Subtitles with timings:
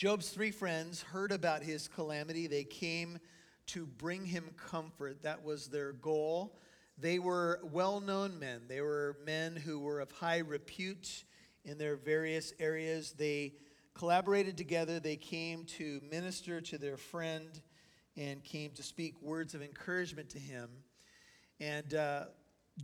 [0.00, 2.46] Job's three friends heard about his calamity.
[2.46, 3.18] They came
[3.66, 5.22] to bring him comfort.
[5.24, 6.56] That was their goal.
[6.96, 11.24] They were well known men, they were men who were of high repute
[11.66, 13.12] in their various areas.
[13.12, 13.52] They
[13.92, 15.00] collaborated together.
[15.00, 17.60] They came to minister to their friend
[18.16, 20.70] and came to speak words of encouragement to him.
[21.60, 22.24] And uh,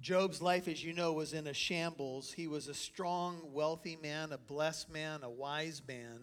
[0.03, 2.35] Job's life, as you know, was in a shambles.
[2.35, 6.21] He was a strong, wealthy man, a blessed man, a wise man.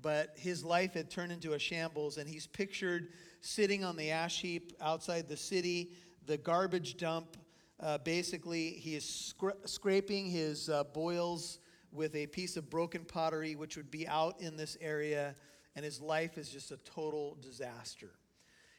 [0.00, 3.08] But his life had turned into a shambles, and he's pictured
[3.40, 5.92] sitting on the ash heap outside the city,
[6.26, 7.36] the garbage dump.
[7.80, 11.58] Uh, basically, he is scra- scraping his uh, boils
[11.92, 15.34] with a piece of broken pottery, which would be out in this area,
[15.74, 18.10] and his life is just a total disaster.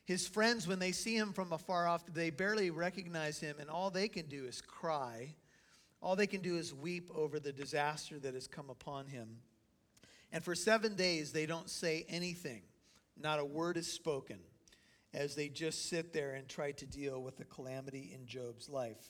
[0.05, 3.89] His friends, when they see him from afar off, they barely recognize him, and all
[3.89, 5.35] they can do is cry.
[6.01, 9.37] All they can do is weep over the disaster that has come upon him.
[10.31, 12.61] And for seven days, they don't say anything.
[13.17, 14.39] Not a word is spoken
[15.13, 19.09] as they just sit there and try to deal with the calamity in Job's life.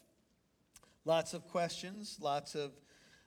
[1.06, 2.72] Lots of questions, lots of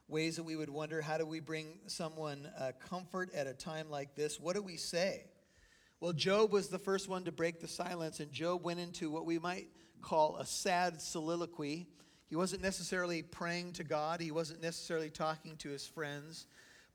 [0.09, 3.91] ways that we would wonder how do we bring someone uh, comfort at a time
[3.91, 4.39] like this?
[4.41, 5.25] What do we say?
[6.01, 9.25] Well, Job was the first one to break the silence, and Job went into what
[9.25, 9.69] we might
[10.01, 11.87] call a sad soliloquy.
[12.29, 16.47] He wasn't necessarily praying to God, he wasn't necessarily talking to his friends,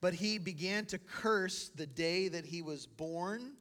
[0.01, 3.53] but he began to curse the day that he was born.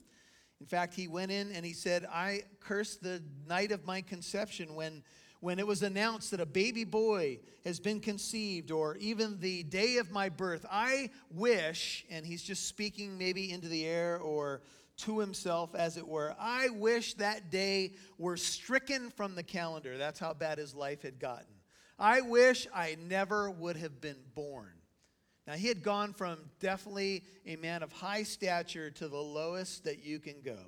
[0.61, 4.75] In fact, he went in and he said, I curse the night of my conception
[4.75, 5.03] when
[5.41, 9.99] when it was announced that a baby boy has been conceived, or even the day
[9.99, 14.63] of my birth, I wish, and he's just speaking maybe into the air or
[14.99, 16.35] to himself, as it were.
[16.39, 19.99] I wish that day were stricken from the calendar.
[19.99, 21.47] That's how bad his life had gotten.
[21.99, 24.73] I wish I never would have been born.
[25.47, 30.05] Now, he had gone from definitely a man of high stature to the lowest that
[30.05, 30.59] you can go,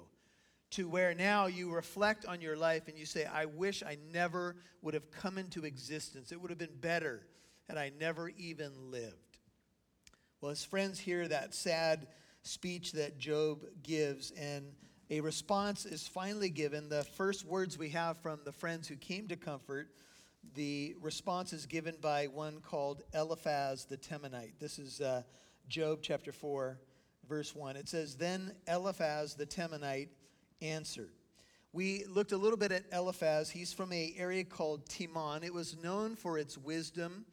[0.71, 4.57] to where now you reflect on your life and you say, I wish I never
[4.83, 6.31] would have come into existence.
[6.31, 7.27] It would have been better
[7.69, 9.15] had I never even lived.
[10.41, 12.07] Well, his friends hear that sad
[12.43, 14.65] speech that Job gives, and
[15.11, 16.89] a response is finally given.
[16.89, 19.89] The first words we have from the friends who came to comfort,
[20.55, 24.59] the response is given by one called Eliphaz the Temanite.
[24.59, 25.23] This is uh,
[25.69, 26.79] Job chapter 4,
[27.29, 27.77] verse 1.
[27.77, 30.09] It says, Then Eliphaz the Temanite
[30.63, 31.11] answered.
[31.73, 33.51] We looked a little bit at Eliphaz.
[33.51, 35.45] He's from an area called Teman.
[35.45, 37.27] It was known for its wisdom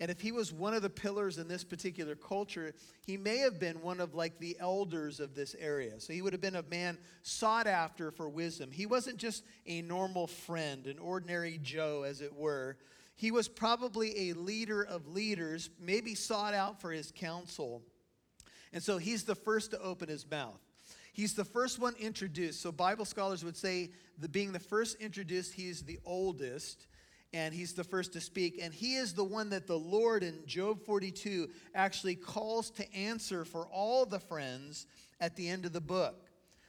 [0.00, 2.72] and if he was one of the pillars in this particular culture,
[3.04, 6.00] he may have been one of like the elders of this area.
[6.00, 8.70] So he would have been a man sought after for wisdom.
[8.70, 12.78] He wasn't just a normal friend, an ordinary Joe, as it were.
[13.14, 17.82] He was probably a leader of leaders, maybe sought out for his counsel.
[18.72, 20.58] And so he's the first to open his mouth.
[21.12, 22.62] He's the first one introduced.
[22.62, 26.86] So Bible scholars would say the being the first introduced, he's the oldest
[27.32, 28.58] and he's the first to speak.
[28.60, 33.44] And he is the one that the Lord in Job 42 actually calls to answer
[33.44, 34.86] for all the friends
[35.20, 36.26] at the end of the book.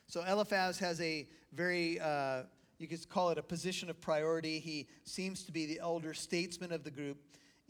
[0.07, 2.43] So Eliphaz has a very, uh,
[2.77, 4.59] you could call it a position of priority.
[4.59, 7.17] He seems to be the elder statesman of the group,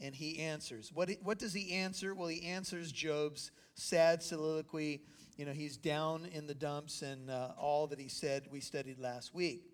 [0.00, 0.90] and he answers.
[0.92, 2.14] What, what does he answer?
[2.14, 5.02] Well, he answers Job's sad soliloquy.
[5.36, 8.98] You know, he's down in the dumps, and uh, all that he said we studied
[8.98, 9.71] last week.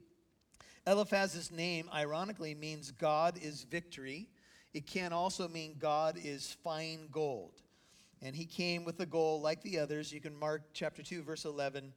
[0.88, 4.26] Eliphaz's name, ironically, means God is victory.
[4.72, 7.60] It can also mean God is fine gold.
[8.22, 10.12] And he came with a goal like the others.
[10.12, 11.92] You can mark chapter 2, verse 11,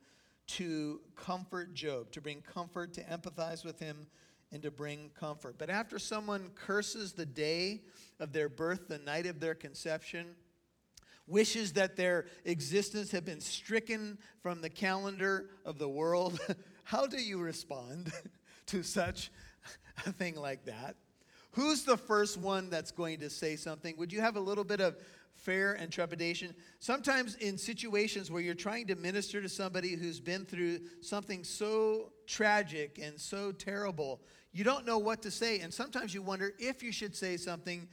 [0.48, 4.08] to comfort Job, to bring comfort, to empathize with him,
[4.52, 5.56] and to bring comfort.
[5.58, 7.84] But after someone curses the day
[8.20, 10.36] of their birth, the night of their conception,
[11.28, 16.42] wishes that their existence had been stricken from the calendar of the world,
[16.84, 18.12] how do you respond?
[18.68, 19.32] to such
[20.06, 20.96] a thing like that?
[21.52, 23.96] Who's the first one that's going to say something?
[23.98, 24.96] Would you have a little bit of
[25.36, 26.56] fear and trepidation?
[26.80, 32.14] Sometimes in situations where you're trying to minister to somebody who's been through something so
[32.26, 34.22] tragic and so terrible,
[34.54, 35.60] you don't know what to say.
[35.60, 37.88] And sometimes you wonder if you should say something,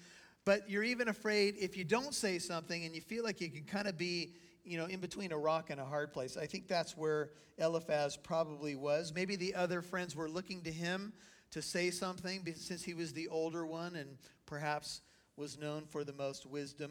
[0.44, 3.64] but you're even afraid if you don't say something and you feel like you can
[3.64, 4.35] kind of be
[4.69, 6.37] you know, in between a rock and a hard place.
[6.37, 9.12] I think that's where Eliphaz probably was.
[9.15, 11.12] Maybe the other friends were looking to him
[11.50, 15.00] to say something since he was the older one and perhaps
[15.37, 16.91] was known for the most wisdom.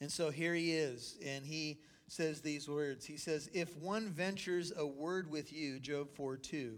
[0.00, 3.06] And so here he is, and he says these words.
[3.06, 6.76] He says, If one ventures a word with you, Job 4 2,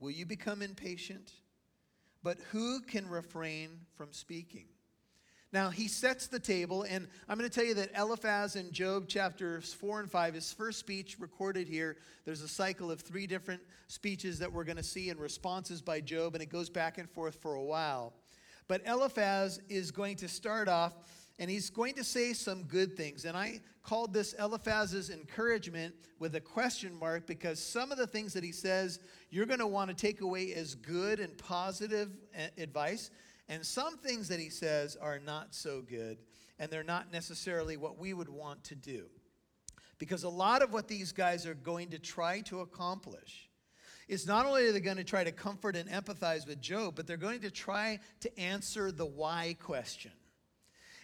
[0.00, 1.32] will you become impatient?
[2.22, 4.66] But who can refrain from speaking?
[5.50, 9.08] Now, he sets the table, and I'm going to tell you that Eliphaz in Job
[9.08, 11.96] chapters 4 and 5, his first speech recorded here,
[12.26, 16.02] there's a cycle of three different speeches that we're going to see and responses by
[16.02, 18.12] Job, and it goes back and forth for a while.
[18.68, 20.92] But Eliphaz is going to start off,
[21.38, 23.24] and he's going to say some good things.
[23.24, 28.34] And I called this Eliphaz's encouragement with a question mark because some of the things
[28.34, 29.00] that he says
[29.30, 32.10] you're going to want to take away as good and positive
[32.58, 33.10] advice.
[33.48, 36.18] And some things that he says are not so good,
[36.58, 39.06] and they're not necessarily what we would want to do.
[39.98, 43.48] Because a lot of what these guys are going to try to accomplish
[44.06, 47.06] is not only are they going to try to comfort and empathize with Job, but
[47.06, 50.12] they're going to try to answer the why question.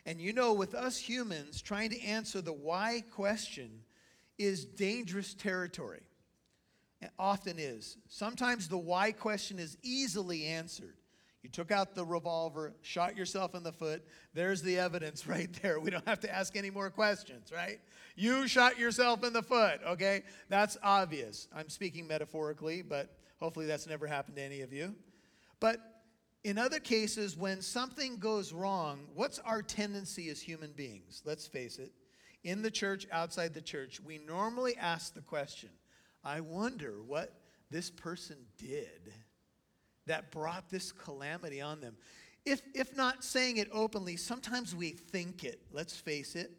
[0.06, 3.82] And you know, with us humans, trying to answer the why question
[4.38, 6.02] is dangerous territory.
[7.00, 7.96] It often is.
[8.08, 10.96] Sometimes the why question is easily answered.
[11.44, 14.02] You took out the revolver, shot yourself in the foot.
[14.32, 15.78] There's the evidence right there.
[15.78, 17.78] We don't have to ask any more questions, right?
[18.16, 20.22] You shot yourself in the foot, okay?
[20.48, 21.46] That's obvious.
[21.54, 24.94] I'm speaking metaphorically, but hopefully that's never happened to any of you.
[25.60, 25.80] But
[26.44, 31.20] in other cases, when something goes wrong, what's our tendency as human beings?
[31.26, 31.92] Let's face it.
[32.42, 35.68] In the church, outside the church, we normally ask the question
[36.24, 37.34] I wonder what
[37.70, 39.12] this person did
[40.06, 41.96] that brought this calamity on them.
[42.44, 46.50] If, if not saying it openly, sometimes we think it, let's face it.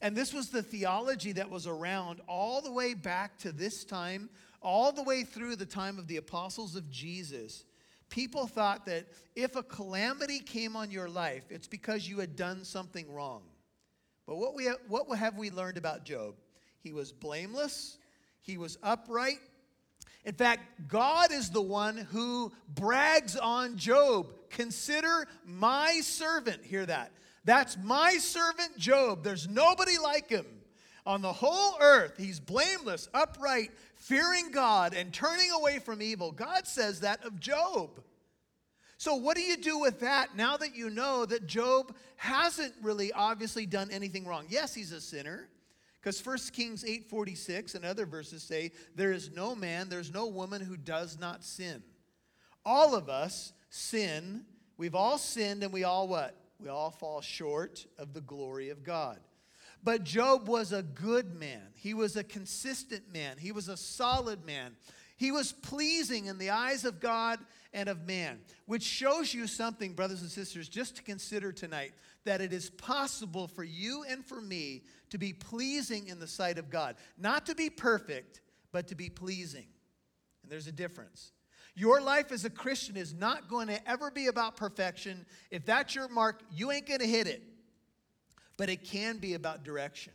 [0.00, 4.28] And this was the theology that was around all the way back to this time,
[4.62, 7.64] all the way through the time of the apostles of Jesus.
[8.10, 12.64] People thought that if a calamity came on your life, it's because you had done
[12.64, 13.42] something wrong.
[14.26, 16.34] But what, we what have we learned about Job?
[16.80, 17.98] He was blameless,
[18.40, 19.40] he was upright,
[20.24, 24.32] in fact, God is the one who brags on Job.
[24.50, 26.64] Consider my servant.
[26.64, 27.12] Hear that.
[27.44, 29.22] That's my servant Job.
[29.22, 30.46] There's nobody like him.
[31.06, 36.32] On the whole earth, he's blameless, upright, fearing God, and turning away from evil.
[36.32, 37.90] God says that of Job.
[38.96, 43.12] So, what do you do with that now that you know that Job hasn't really
[43.12, 44.46] obviously done anything wrong?
[44.48, 45.50] Yes, he's a sinner.
[46.04, 50.60] Because 1 Kings 8:46 and other verses say, "There is no man, there's no woman
[50.60, 51.82] who does not sin."
[52.62, 54.44] All of us sin.
[54.76, 56.38] We've all sinned and we all what?
[56.58, 59.18] We all fall short of the glory of God.
[59.82, 61.72] But Job was a good man.
[61.74, 63.38] He was a consistent man.
[63.38, 64.76] He was a solid man.
[65.16, 67.38] He was pleasing in the eyes of God
[67.72, 72.40] and of man, which shows you something, brothers and sisters, just to consider tonight that
[72.40, 76.70] it is possible for you and for me to be pleasing in the sight of
[76.70, 76.96] God.
[77.18, 78.40] Not to be perfect,
[78.72, 79.66] but to be pleasing.
[80.42, 81.32] And there's a difference.
[81.76, 85.26] Your life as a Christian is not going to ever be about perfection.
[85.50, 87.42] If that's your mark, you ain't going to hit it.
[88.56, 90.12] But it can be about direction.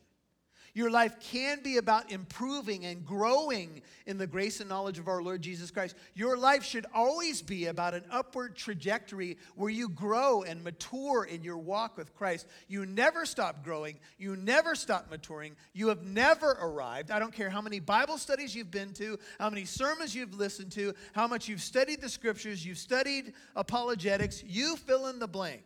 [0.79, 5.21] Your life can be about improving and growing in the grace and knowledge of our
[5.21, 5.93] Lord Jesus Christ.
[6.15, 11.43] Your life should always be about an upward trajectory where you grow and mature in
[11.43, 12.47] your walk with Christ.
[12.69, 17.11] You never stop growing, you never stop maturing, you have never arrived.
[17.11, 20.71] I don't care how many Bible studies you've been to, how many sermons you've listened
[20.71, 25.63] to, how much you've studied the scriptures, you've studied apologetics, you fill in the blank.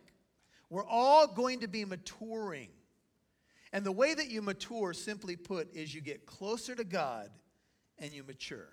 [0.70, 2.70] We're all going to be maturing.
[3.74, 7.28] And the way that you mature, simply put, is you get closer to God
[7.98, 8.68] and you mature.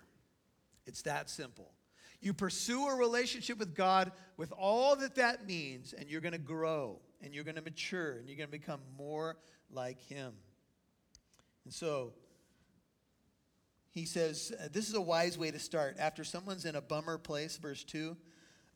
[0.86, 1.72] It's that simple.
[2.20, 6.38] You pursue a relationship with God with all that that means, and you're going to
[6.38, 9.38] grow and you're going to mature and you're going to become more
[9.72, 10.34] like Him.
[11.64, 12.12] And so,
[13.90, 15.96] he says, uh, This is a wise way to start.
[15.98, 18.16] After someone's in a bummer place, verse 2,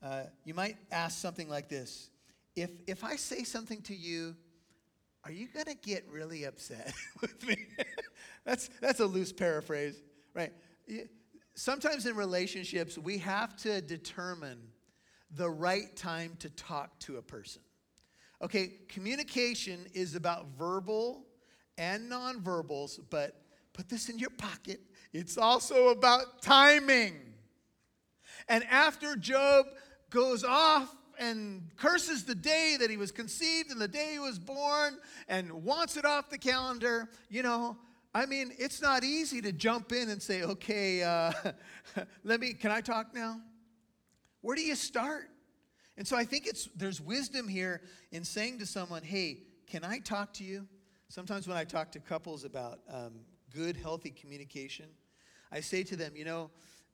[0.03, 2.11] uh, you might ask something like this
[2.57, 4.35] if, if I say something to you
[5.27, 7.57] are you going to get really upset with me?
[8.45, 10.01] that's, that's a loose paraphrase,
[10.35, 10.53] right?
[11.55, 14.59] Sometimes in relationships, we have to determine
[15.33, 17.61] the right time to talk to a person.
[18.41, 21.25] Okay, communication is about verbal
[21.77, 23.35] and nonverbals, but
[23.73, 24.79] put this in your pocket.
[25.13, 27.17] It's also about timing.
[28.49, 29.67] And after Job
[30.09, 34.39] goes off and curses the day that he was conceived and the day he was
[34.39, 37.77] born and wants it off the calendar, you know,
[38.15, 41.33] I mean, it's not easy to jump in and say, okay, uh,
[42.25, 43.41] let me, can I talk now?
[44.41, 45.29] Where do you start?
[45.99, 47.83] And so I think it's, there's wisdom here
[48.13, 50.67] in saying to someone, hey, can I talk to you?
[51.09, 53.21] Sometimes when I talk to couples about um,
[53.55, 54.87] good, healthy communication,
[55.53, 56.51] I say to them, you know,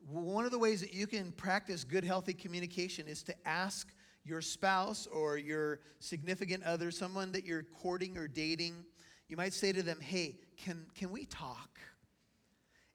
[0.09, 3.89] one of the ways that you can practice good, healthy communication is to ask
[4.25, 8.85] your spouse or your significant other, someone that you're courting or dating,
[9.29, 11.79] you might say to them, Hey, can, can we talk?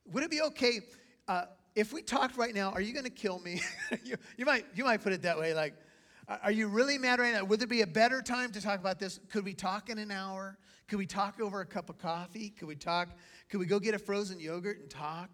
[0.05, 0.81] Would it be okay
[1.27, 2.72] uh, if we talked right now?
[2.72, 3.62] Are you going to kill me?
[4.03, 5.53] you, you, might, you might put it that way.
[5.53, 5.74] Like,
[6.43, 7.43] are you really mad right now?
[7.46, 9.19] Would there be a better time to talk about this?
[9.29, 10.57] Could we talk in an hour?
[10.88, 12.50] Could we talk over a cup of coffee?
[12.50, 13.10] Could we talk?
[13.50, 15.29] Could we go get a frozen yogurt and talk?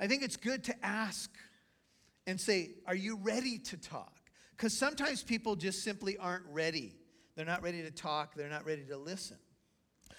[0.00, 1.30] I think it's good to ask
[2.26, 4.15] and say, Are you ready to talk?
[4.56, 6.94] Because sometimes people just simply aren't ready.
[7.34, 9.36] They're not ready to talk, they're not ready to listen.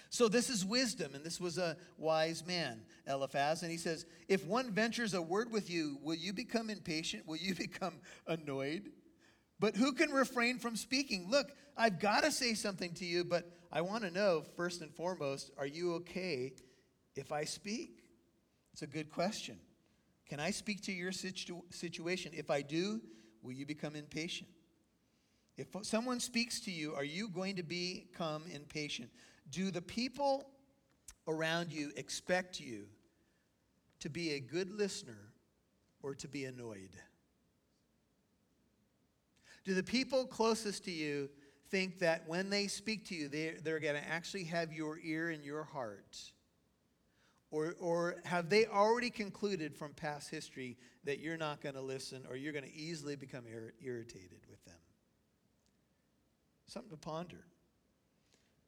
[0.10, 3.64] So, this is wisdom, and this was a wise man, Eliphaz.
[3.64, 7.28] And he says, If one ventures a word with you, will you become impatient?
[7.28, 8.92] Will you become annoyed?
[9.60, 11.28] But who can refrain from speaking?
[11.30, 14.94] Look, I've got to say something to you, but I want to know, first and
[14.94, 16.54] foremost, are you okay
[17.16, 18.04] if I speak?
[18.74, 19.58] It's a good question.
[20.30, 22.34] Can I speak to your situ- situation?
[22.36, 23.02] If I do,
[23.48, 24.50] will you become impatient?
[25.56, 29.10] If someone speaks to you, are you going to become impatient?
[29.50, 30.50] Do the people
[31.30, 32.88] around you expect you
[34.02, 35.32] to be a good listener
[36.04, 36.92] or to be annoyed?
[39.64, 41.30] Do the people closest to you
[41.70, 45.30] think that when they speak to you, they're, they're going to actually have your ear
[45.30, 46.18] and your heart?
[47.50, 52.24] Or, or have they already concluded from past history that you're not going to listen
[52.30, 54.76] or you're going to easily become ir- irritated with them?
[56.68, 57.46] Something to ponder.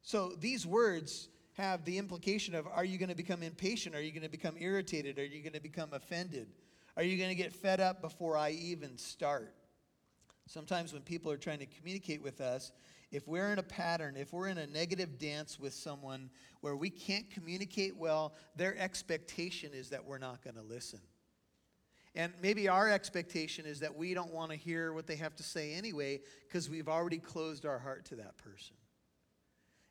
[0.02, 3.94] So these words have the implication of are you going to become impatient?
[3.94, 5.18] Are you going to become irritated?
[5.18, 6.48] Are you going to become offended?
[6.96, 9.54] Are you going to get fed up before I even start?
[10.46, 12.72] Sometimes when people are trying to communicate with us,
[13.10, 16.90] if we're in a pattern, if we're in a negative dance with someone where we
[16.90, 21.00] can't communicate well, their expectation is that we're not going to listen.
[22.14, 25.42] And maybe our expectation is that we don't want to hear what they have to
[25.42, 28.76] say anyway because we've already closed our heart to that person.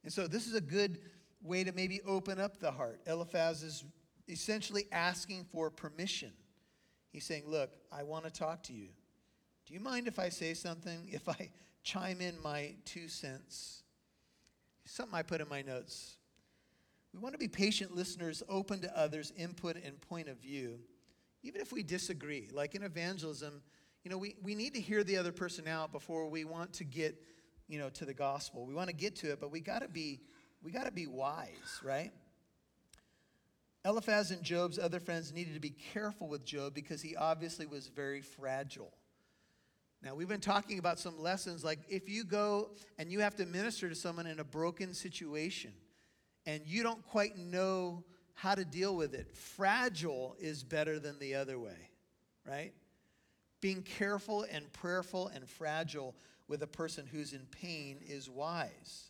[0.03, 0.99] And so this is a good
[1.41, 3.01] way to maybe open up the heart.
[3.05, 3.85] Eliphaz is
[4.27, 6.31] essentially asking for permission.
[7.11, 8.89] He's saying, Look, I want to talk to you.
[9.65, 11.07] Do you mind if I say something?
[11.09, 11.49] If I
[11.83, 13.83] chime in my two cents.
[14.85, 16.15] Something I put in my notes.
[17.13, 20.79] We want to be patient listeners, open to others' input and point of view,
[21.43, 22.49] even if we disagree.
[22.53, 23.61] Like in evangelism,
[24.03, 26.83] you know, we, we need to hear the other person out before we want to
[26.83, 27.15] get,
[27.67, 28.65] you know, to the gospel.
[28.65, 30.21] We want to get to it, but we gotta be,
[30.63, 32.11] we gotta be wise, right?
[33.85, 37.87] Eliphaz and Job's other friends needed to be careful with Job because he obviously was
[37.87, 38.93] very fragile.
[40.01, 43.45] Now, we've been talking about some lessons like if you go and you have to
[43.45, 45.73] minister to someone in a broken situation
[46.45, 48.03] and you don't quite know
[48.33, 51.89] how to deal with it, fragile is better than the other way,
[52.47, 52.71] right?
[53.59, 56.15] Being careful and prayerful and fragile
[56.47, 59.09] with a person who's in pain is wise.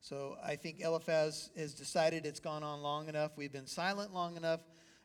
[0.00, 3.32] So I think Eliphaz has decided it's gone on long enough.
[3.36, 4.60] We've been silent long enough.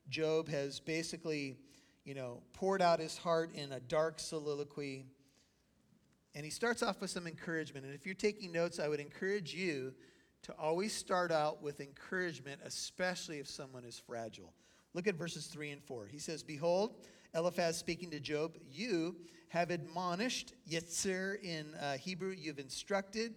[0.07, 1.57] Job has basically
[2.05, 5.05] you know, poured out his heart in a dark soliloquy.
[6.35, 7.85] And he starts off with some encouragement.
[7.85, 9.93] And if you're taking notes, I would encourage you
[10.43, 14.53] to always start out with encouragement, especially if someone is fragile.
[14.93, 16.05] Look at verses 3 and 4.
[16.05, 17.01] He says, Behold,
[17.33, 19.15] Eliphaz speaking to Job, you
[19.49, 23.33] have admonished, Yetzer in uh, Hebrew, you've instructed,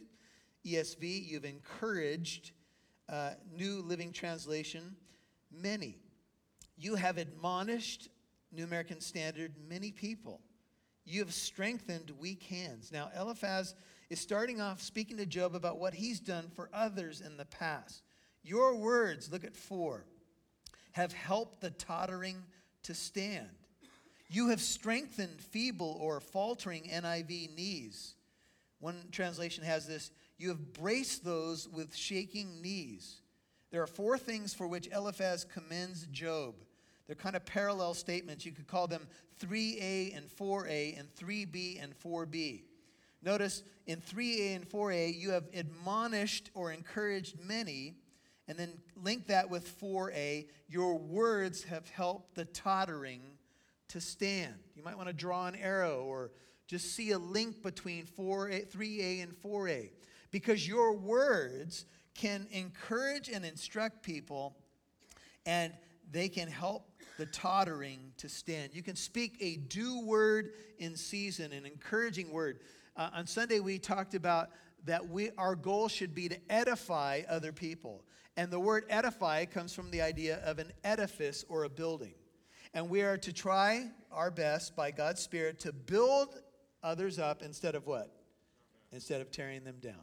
[0.66, 2.52] ESV, you've encouraged,
[3.08, 4.94] uh, New Living Translation,
[5.50, 5.96] many.
[6.76, 8.08] You have admonished
[8.52, 10.40] New American Standard, many people.
[11.04, 12.92] You have strengthened weak hands.
[12.92, 13.74] Now, Eliphaz
[14.10, 18.02] is starting off speaking to Job about what he's done for others in the past.
[18.42, 20.04] Your words, look at four,
[20.92, 22.42] have helped the tottering
[22.84, 23.48] to stand.
[24.30, 28.14] You have strengthened feeble or faltering NIV knees.
[28.80, 33.22] One translation has this you have braced those with shaking knees.
[33.70, 36.54] There are four things for which Eliphaz commends Job
[37.08, 38.44] they're kind of parallel statements.
[38.44, 39.08] You could call them
[39.42, 42.62] 3a and 4a and 3b and 4b.
[43.22, 47.96] Notice in 3a and 4a, you have admonished or encouraged many,
[48.46, 50.46] and then link that with 4a.
[50.68, 53.22] Your words have helped the tottering
[53.88, 54.54] to stand.
[54.76, 56.30] You might want to draw an arrow or
[56.66, 59.90] just see a link between 4a, 3a and 4a
[60.30, 64.54] because your words can encourage and instruct people
[65.46, 65.72] and
[66.10, 66.87] they can help
[67.18, 68.70] the tottering to stand.
[68.72, 72.60] You can speak a do word in season, an encouraging word.
[72.96, 74.50] Uh, on Sunday, we talked about
[74.84, 78.04] that we, our goal should be to edify other people.
[78.36, 82.14] And the word edify comes from the idea of an edifice or a building.
[82.72, 86.40] And we are to try our best by God's Spirit to build
[86.84, 88.14] others up instead of what?
[88.92, 89.94] Instead of tearing them down.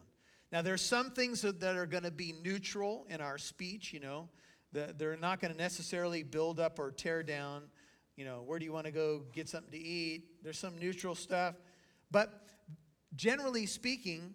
[0.51, 4.01] Now, there are some things that are going to be neutral in our speech, you
[4.01, 4.27] know.
[4.97, 7.63] They're not going to necessarily build up or tear down.
[8.15, 10.43] You know, where do you want to go get something to eat?
[10.43, 11.55] There's some neutral stuff.
[12.11, 12.47] But
[13.15, 14.33] generally speaking,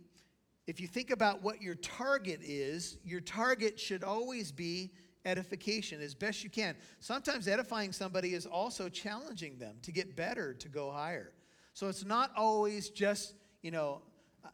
[0.67, 4.93] if you think about what your target is, your target should always be
[5.25, 6.77] edification as best you can.
[7.01, 11.33] Sometimes edifying somebody is also challenging them to get better, to go higher.
[11.73, 14.03] So it's not always just, you know,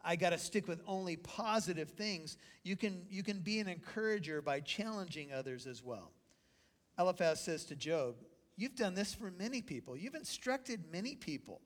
[0.03, 2.37] I got to stick with only positive things.
[2.63, 6.11] You can, you can be an encourager by challenging others as well.
[6.99, 8.15] Eliphaz says to Job,
[8.59, 9.95] You've done this for many people.
[9.95, 11.61] You've instructed many people.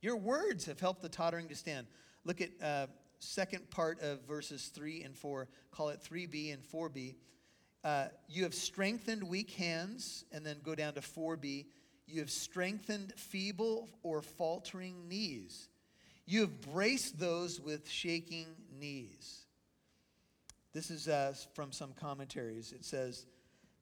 [0.00, 1.88] Your words have helped the tottering to stand.
[2.24, 2.86] Look at uh,
[3.18, 5.48] second part of verses 3 and 4.
[5.72, 7.16] Call it 3b and 4b.
[7.82, 11.66] Uh, you have strengthened weak hands, and then go down to 4b.
[12.06, 15.69] You have strengthened feeble or faltering knees.
[16.30, 18.46] You have braced those with shaking
[18.78, 19.46] knees.
[20.72, 22.70] This is uh, from some commentaries.
[22.70, 23.26] It says,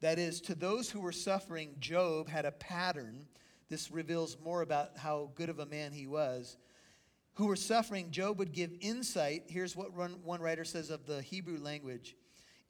[0.00, 3.26] that is, to those who were suffering, Job had a pattern.
[3.68, 6.56] This reveals more about how good of a man he was.
[7.34, 9.42] Who were suffering, Job would give insight.
[9.48, 12.16] Here's what one writer says of the Hebrew language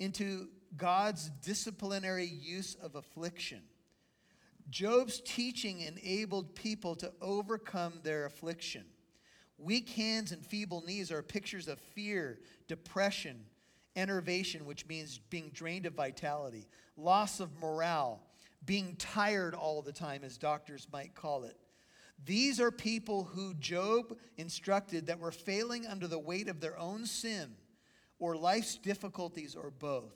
[0.01, 3.61] into God's disciplinary use of affliction.
[4.71, 8.83] Job's teaching enabled people to overcome their affliction.
[9.59, 12.39] Weak hands and feeble knees are pictures of fear,
[12.69, 13.45] depression,
[13.97, 18.23] enervation, which means being drained of vitality, loss of morale,
[18.65, 21.57] being tired all the time, as doctors might call it.
[22.25, 27.07] These are people who Job instructed that were failing under the weight of their own
[27.07, 27.55] sin
[28.19, 30.15] or life's difficulties or both.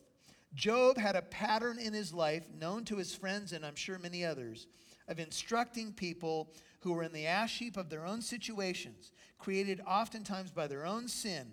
[0.54, 4.24] Job had a pattern in his life known to his friends and I'm sure many
[4.24, 4.66] others
[5.08, 10.50] of instructing people who were in the ash heap of their own situations, created oftentimes
[10.50, 11.52] by their own sin,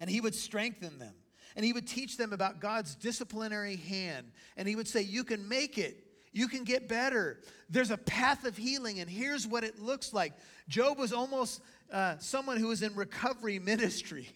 [0.00, 1.14] and he would strengthen them.
[1.54, 4.30] And he would teach them about God's disciplinary hand.
[4.58, 6.04] And he would say, You can make it.
[6.32, 7.40] You can get better.
[7.70, 10.34] There's a path of healing, and here's what it looks like.
[10.68, 14.28] Job was almost uh, someone who was in recovery ministry.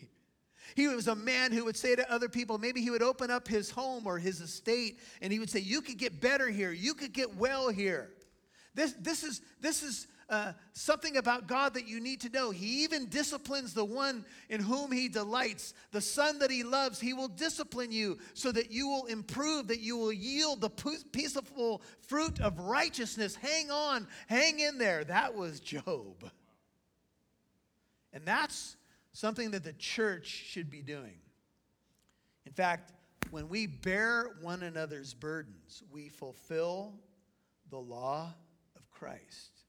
[0.77, 3.47] He was a man who would say to other people, maybe he would open up
[3.47, 6.73] his home or his estate, and he would say, You could get better here.
[6.73, 8.11] You could get well here.
[8.75, 12.53] This, this is, this is uh, something about God that you need to know.
[12.53, 15.75] He even disciplines the one in whom He delights.
[15.91, 19.81] The son that He loves, He will discipline you so that you will improve, that
[19.81, 23.35] you will yield the peaceful fruit of righteousness.
[23.35, 25.03] Hang on, hang in there.
[25.03, 26.31] That was Job.
[28.13, 28.77] And that's
[29.13, 31.19] something that the church should be doing.
[32.47, 32.93] In fact,
[33.31, 36.95] when we bear one another's burdens, we fulfill
[37.71, 38.33] the law
[39.01, 39.63] Christ,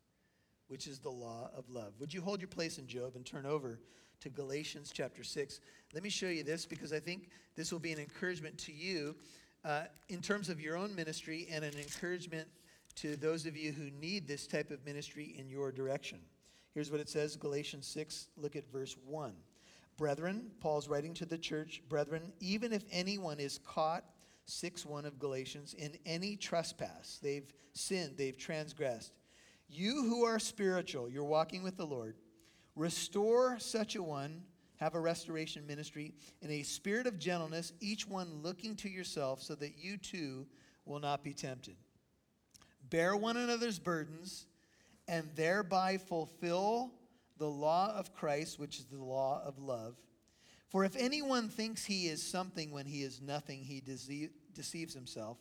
[0.68, 1.94] which is the law of love.
[2.02, 3.80] Would you hold your place in Job and turn over
[4.20, 5.62] to Galatians chapter 6?
[5.94, 9.16] Let me show you this because I think this will be an encouragement to you
[9.64, 12.46] uh, in terms of your own ministry and an encouragement
[12.96, 16.20] to those of you who need this type of ministry in your direction.
[16.74, 19.34] Here's what it says Galatians 6, look at verse 1.
[19.96, 24.04] Brethren, Paul's writing to the church, brethren, even if anyone is caught
[24.46, 27.18] 6 1 of Galatians, in any trespass.
[27.24, 29.14] They've sinned, they've transgressed.
[29.74, 32.16] You who are spiritual, you're walking with the Lord,
[32.76, 34.44] restore such a one,
[34.78, 39.56] have a restoration ministry in a spirit of gentleness, each one looking to yourself, so
[39.56, 40.46] that you too
[40.86, 41.78] will not be tempted.
[42.90, 44.46] Bear one another's burdens,
[45.08, 46.92] and thereby fulfill
[47.38, 49.96] the law of Christ, which is the law of love.
[50.70, 53.82] For if anyone thinks he is something when he is nothing, he
[54.54, 55.38] deceives himself.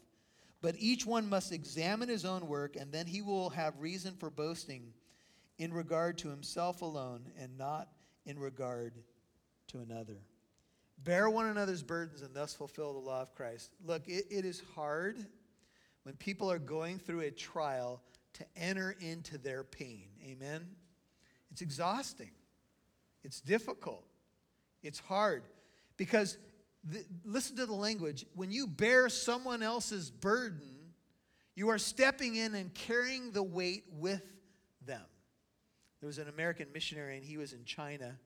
[0.63, 4.31] But each one must examine his own work, and then he will have reason for
[4.31, 4.93] boasting
[5.59, 7.89] in regard to himself alone and not
[8.27, 8.95] in regard
[9.69, 10.19] to another.
[11.03, 13.73] Bear one another's burdens and thus fulfill the law of Christ.
[13.85, 15.17] Look, it, it is hard
[16.03, 18.03] when people are going through a trial
[18.35, 20.09] to enter into their pain.
[20.25, 20.67] Amen?
[21.51, 22.31] It's exhausting,
[23.25, 24.05] it's difficult,
[24.83, 25.43] it's hard
[25.97, 26.39] because
[26.85, 28.25] the, listen to the language.
[28.35, 30.71] When you bear someone else's burden,
[31.55, 34.23] you are stepping in and carrying the weight with
[34.87, 35.03] them.
[36.01, 38.17] There was an American missionary, and he was in China,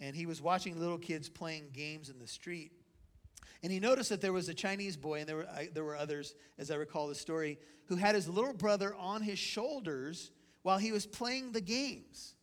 [0.00, 2.72] and he was watching little kids playing games in the street.
[3.62, 5.96] And he noticed that there was a Chinese boy, and there were, I, there were
[5.96, 10.30] others, as I recall the story, who had his little brother on his shoulders
[10.62, 12.34] while he was playing the games.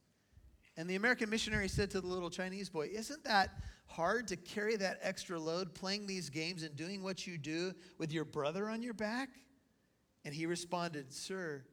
[0.77, 3.51] And the American missionary said to the little Chinese boy, Isn't that
[3.95, 8.11] hard to carry that extra load playing these games and doing what you do with
[8.11, 9.29] your brother on your back?
[10.23, 11.63] And he responded, Sir,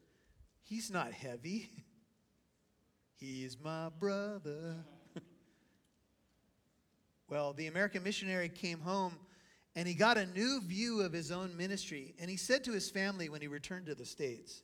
[0.62, 1.70] he's not heavy.
[3.20, 4.76] He's my brother.
[7.28, 9.12] well, the American missionary came home
[9.74, 12.14] and he got a new view of his own ministry.
[12.20, 14.62] And he said to his family when he returned to the States,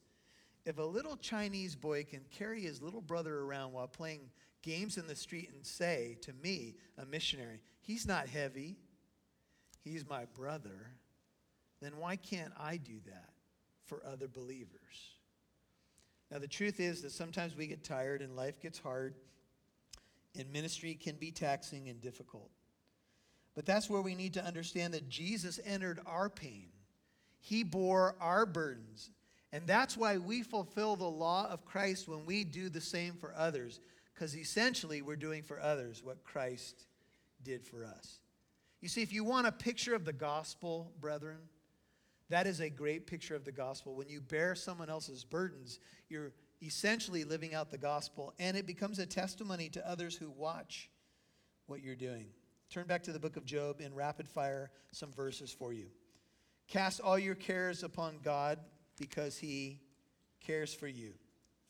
[0.64, 4.30] if a little Chinese boy can carry his little brother around while playing
[4.64, 8.76] games in the street and say to me, a missionary, he's not heavy,
[9.82, 10.90] he's my brother,
[11.82, 13.30] then why can't I do that
[13.84, 14.70] for other believers?
[16.30, 19.14] Now, the truth is that sometimes we get tired and life gets hard,
[20.36, 22.50] and ministry can be taxing and difficult.
[23.54, 26.68] But that's where we need to understand that Jesus entered our pain,
[27.40, 29.10] He bore our burdens.
[29.52, 33.32] And that's why we fulfill the law of Christ when we do the same for
[33.36, 33.78] others,
[34.14, 36.86] because essentially we're doing for others what Christ
[37.42, 38.20] did for us.
[38.80, 41.38] You see, if you want a picture of the gospel, brethren,
[42.30, 43.94] that is a great picture of the gospel.
[43.94, 48.98] When you bear someone else's burdens, you're essentially living out the gospel, and it becomes
[48.98, 50.90] a testimony to others who watch
[51.66, 52.26] what you're doing.
[52.70, 55.86] Turn back to the book of Job in rapid fire, some verses for you.
[56.66, 58.58] Cast all your cares upon God
[58.98, 59.80] because he
[60.40, 61.12] cares for you.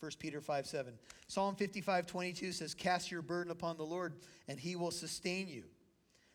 [0.04, 0.92] 1 Peter 5 7.
[1.28, 4.12] Psalm 55 22 says, Cast your burden upon the Lord,
[4.48, 5.64] and he will sustain you.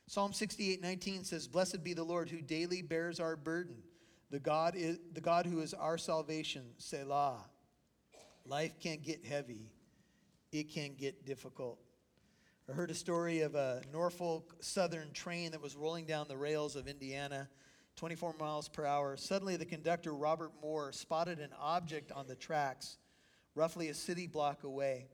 [0.07, 3.75] Psalm 68 19 says, Blessed be the Lord who daily bears our burden,
[4.31, 7.45] the God, is, the God who is our salvation, Selah.
[8.43, 9.69] Life can't get heavy,
[10.51, 11.77] it can get difficult.
[12.67, 16.75] I heard a story of a Norfolk Southern train that was rolling down the rails
[16.75, 17.47] of Indiana,
[17.97, 19.15] 24 miles per hour.
[19.15, 22.97] Suddenly, the conductor, Robert Moore, spotted an object on the tracks,
[23.59, 25.05] roughly a city block away.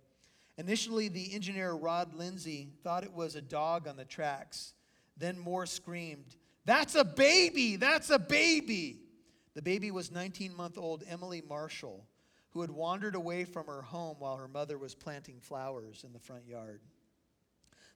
[0.60, 4.76] Initially, the engineer, Rod Lindley, thought it was a dog on the tracks.
[5.18, 7.76] Then Moore screamed, That's a baby!
[7.76, 9.00] That's a baby!
[9.56, 12.06] The baby was 19 month old Emily Marshall,
[12.52, 16.20] who had wandered away from her home while her mother was planting flowers in the
[16.20, 16.82] front yard.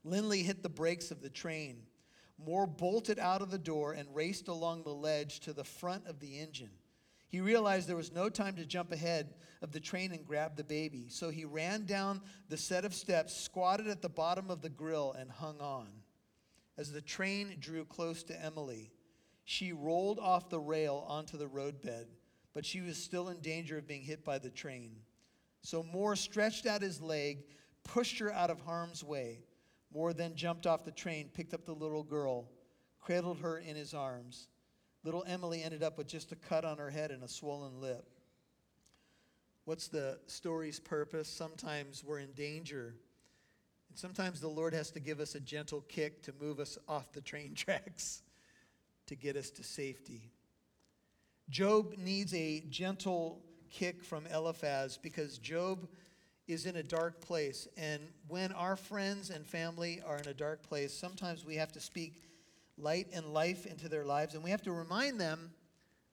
[0.03, 1.83] Lindley hit the brakes of the train.
[2.43, 6.19] Moore bolted out of the door and raced along the ledge to the front of
[6.19, 6.71] the engine.
[7.29, 10.63] He realized there was no time to jump ahead of the train and grab the
[10.63, 14.69] baby, so he ran down the set of steps, squatted at the bottom of the
[14.69, 15.87] grill, and hung on.
[16.75, 18.91] As the train drew close to Emily,
[19.45, 22.07] she rolled off the rail onto the roadbed,
[22.53, 24.95] but she was still in danger of being hit by the train.
[25.61, 27.43] So Moore stretched out his leg,
[27.83, 29.43] pushed her out of harm's way.
[29.93, 32.49] Moore then jumped off the train, picked up the little girl,
[32.99, 34.47] cradled her in his arms.
[35.03, 38.05] Little Emily ended up with just a cut on her head and a swollen lip.
[39.65, 41.27] What's the story's purpose?
[41.27, 42.95] Sometimes we're in danger.
[43.89, 47.11] And sometimes the Lord has to give us a gentle kick to move us off
[47.11, 48.21] the train tracks
[49.07, 50.31] to get us to safety.
[51.49, 55.87] Job needs a gentle kick from Eliphaz because Job
[56.47, 57.67] is in a dark place.
[57.77, 61.79] And when our friends and family are in a dark place, sometimes we have to
[61.79, 62.21] speak
[62.79, 65.51] light and life into their lives, and we have to remind them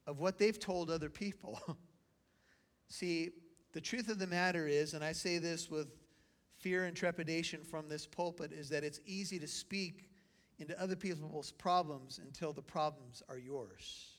[0.07, 1.61] of what they've told other people.
[2.89, 3.31] See,
[3.73, 5.89] the truth of the matter is, and I say this with
[6.59, 10.11] fear and trepidation from this pulpit, is that it's easy to speak
[10.59, 14.17] into other people's problems until the problems are yours.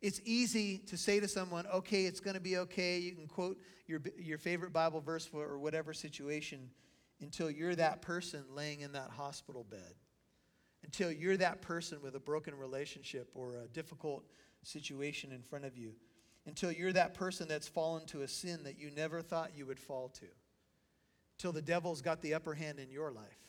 [0.00, 2.98] It's easy to say to someone, okay, it's going to be okay.
[2.98, 6.70] You can quote your, your favorite Bible verse for or whatever situation
[7.20, 9.94] until you're that person laying in that hospital bed,
[10.84, 14.24] until you're that person with a broken relationship or a difficult
[14.62, 15.92] situation in front of you,
[16.46, 19.80] until you're that person that's fallen to a sin that you never thought you would
[19.80, 20.26] fall to,
[21.38, 23.44] till the devil's got the upper hand in your life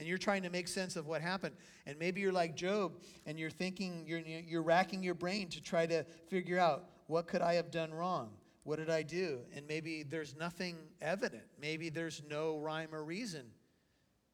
[0.00, 1.54] and you're trying to make sense of what happened.
[1.86, 2.94] And maybe you're like Job
[3.26, 7.42] and you're thinking, you're, you're racking your brain to try to figure out what could
[7.42, 8.30] I have done wrong?
[8.64, 9.40] What did I do?
[9.54, 11.42] And maybe there's nothing evident.
[11.60, 13.44] Maybe there's no rhyme or reason.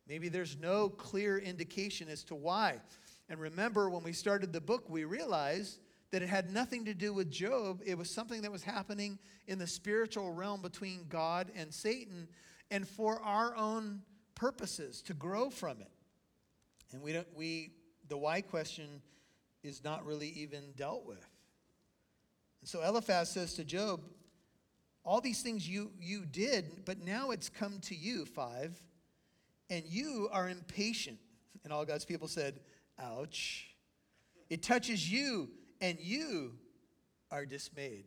[0.09, 2.81] Maybe there's no clear indication as to why.
[3.29, 5.81] And remember, when we started the book, we realized
[6.13, 7.83] that it had nothing to do with Job.
[7.85, 12.29] It was something that was happening in the spiritual realm between God and Satan.
[12.71, 14.03] And for our own
[14.35, 15.91] purposes to grow from it.
[16.93, 17.73] And we don't we
[18.09, 19.03] the why question
[19.65, 21.27] is not really even dealt with.
[22.61, 24.01] And so Eliphaz says to Job,
[25.05, 28.81] all these things you you did, but now it's come to you, five,
[29.71, 31.19] and you are impatient.
[31.65, 32.61] And all God's people said,
[32.99, 33.69] Ouch.
[34.49, 35.51] It touches you,
[35.81, 36.53] and you
[37.31, 38.05] are dismayed.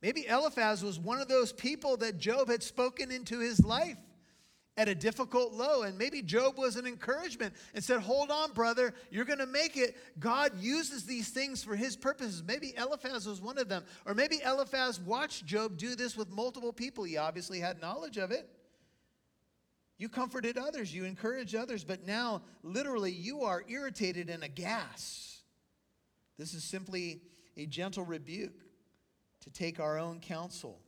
[0.00, 3.96] Maybe Eliphaz was one of those people that Job had spoken into his life
[4.76, 5.82] at a difficult low.
[5.82, 9.76] And maybe Job was an encouragement and said, Hold on, brother, you're going to make
[9.76, 9.96] it.
[10.20, 12.44] God uses these things for his purposes.
[12.46, 13.84] Maybe Eliphaz was one of them.
[14.06, 17.02] Or maybe Eliphaz watched Job do this with multiple people.
[17.02, 18.48] He obviously had knowledge of it.
[19.98, 25.40] You comforted others, you encouraged others, but now literally you are irritated and aghast.
[26.38, 27.20] This is simply
[27.56, 28.60] a gentle rebuke
[29.40, 30.78] to take our own counsel,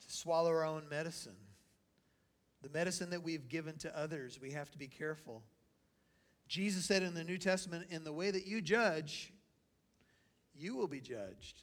[0.00, 1.36] to swallow our own medicine.
[2.62, 5.42] The medicine that we've given to others, we have to be careful.
[6.48, 9.32] Jesus said in the New Testament, in the way that you judge,
[10.54, 11.62] you will be judged.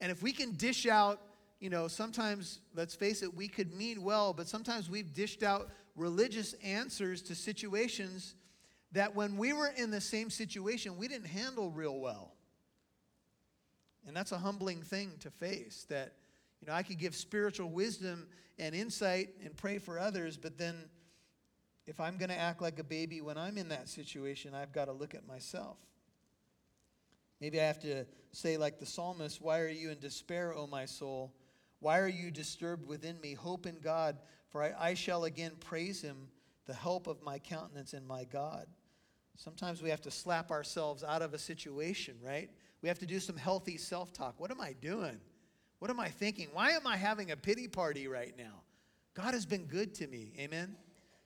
[0.00, 1.20] And if we can dish out,
[1.64, 5.70] you know, sometimes, let's face it, we could mean well, but sometimes we've dished out
[5.96, 8.34] religious answers to situations
[8.92, 12.34] that when we were in the same situation, we didn't handle real well.
[14.06, 16.12] And that's a humbling thing to face that,
[16.60, 18.26] you know, I could give spiritual wisdom
[18.58, 20.74] and insight and pray for others, but then
[21.86, 24.84] if I'm going to act like a baby when I'm in that situation, I've got
[24.84, 25.78] to look at myself.
[27.40, 30.84] Maybe I have to say, like the psalmist, Why are you in despair, O my
[30.84, 31.32] soul?
[31.84, 33.34] Why are you disturbed within me?
[33.34, 34.16] Hope in God,
[34.48, 36.16] for I, I shall again praise him,
[36.64, 38.64] the help of my countenance and my God.
[39.36, 42.48] Sometimes we have to slap ourselves out of a situation, right?
[42.80, 44.40] We have to do some healthy self talk.
[44.40, 45.20] What am I doing?
[45.78, 46.48] What am I thinking?
[46.54, 48.62] Why am I having a pity party right now?
[49.12, 50.32] God has been good to me.
[50.38, 50.76] Amen.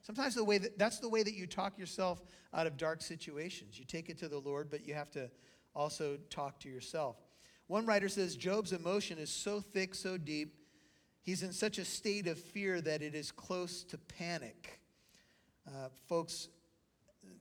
[0.03, 3.79] Sometimes the way that, that's the way that you talk yourself out of dark situations.
[3.79, 5.31] You take it to the Lord, but you have to
[5.73, 7.15] also talk to yourself.
[7.69, 10.55] One writer says Job's emotion is so thick, so deep,
[11.21, 14.81] he's in such a state of fear that it is close to panic.
[15.67, 16.49] Uh, folks,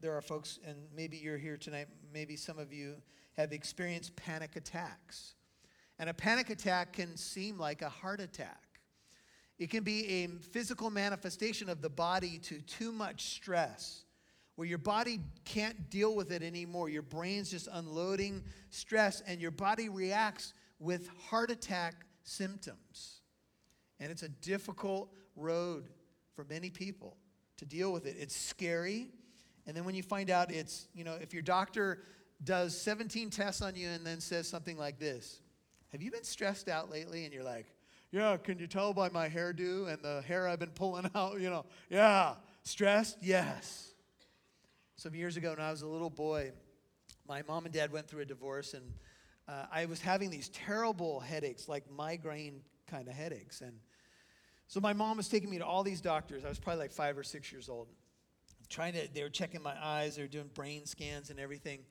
[0.01, 2.95] there are folks, and maybe you're here tonight, maybe some of you
[3.37, 5.35] have experienced panic attacks.
[5.97, 8.81] And a panic attack can seem like a heart attack.
[9.57, 14.03] It can be a physical manifestation of the body to too much stress,
[14.57, 16.89] where your body can't deal with it anymore.
[16.89, 21.93] Your brain's just unloading stress, and your body reacts with heart attack
[22.23, 23.21] symptoms.
[23.99, 25.85] And it's a difficult road
[26.35, 27.15] for many people
[27.57, 28.15] to deal with it.
[28.19, 29.09] It's scary.
[29.67, 31.99] And then when you find out it's, you know, if your doctor
[32.43, 35.39] does 17 tests on you and then says something like this
[35.91, 37.25] Have you been stressed out lately?
[37.25, 37.67] And you're like,
[38.11, 41.39] Yeah, can you tell by my hairdo and the hair I've been pulling out?
[41.39, 43.17] You know, yeah, stressed?
[43.21, 43.93] Yes.
[44.99, 46.51] Some years ago, when I was a little boy,
[47.27, 48.83] my mom and dad went through a divorce, and
[49.47, 53.61] uh, I was having these terrible headaches, like migraine kind of headaches.
[53.61, 53.73] And
[54.67, 56.43] so my mom was taking me to all these doctors.
[56.43, 57.89] I was probably like five or six years old.
[58.69, 61.81] Trying to, they were checking my eyes, they were doing brain scans and everything.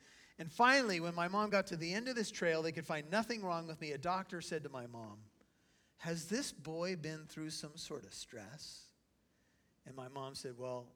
[0.41, 3.09] And finally, when my mom got to the end of this trail, they could find
[3.09, 3.93] nothing wrong with me.
[3.93, 5.19] A doctor said to my mom,
[5.99, 8.81] Has this boy been through some sort of stress?
[9.87, 10.89] And my mom said, Well,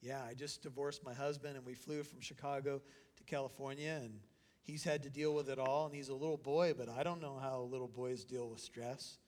[0.00, 2.80] yeah, I just divorced my husband and we flew from Chicago
[3.16, 4.20] to California and
[4.62, 7.20] he's had to deal with it all and he's a little boy, but I don't
[7.20, 9.18] know how little boys deal with stress.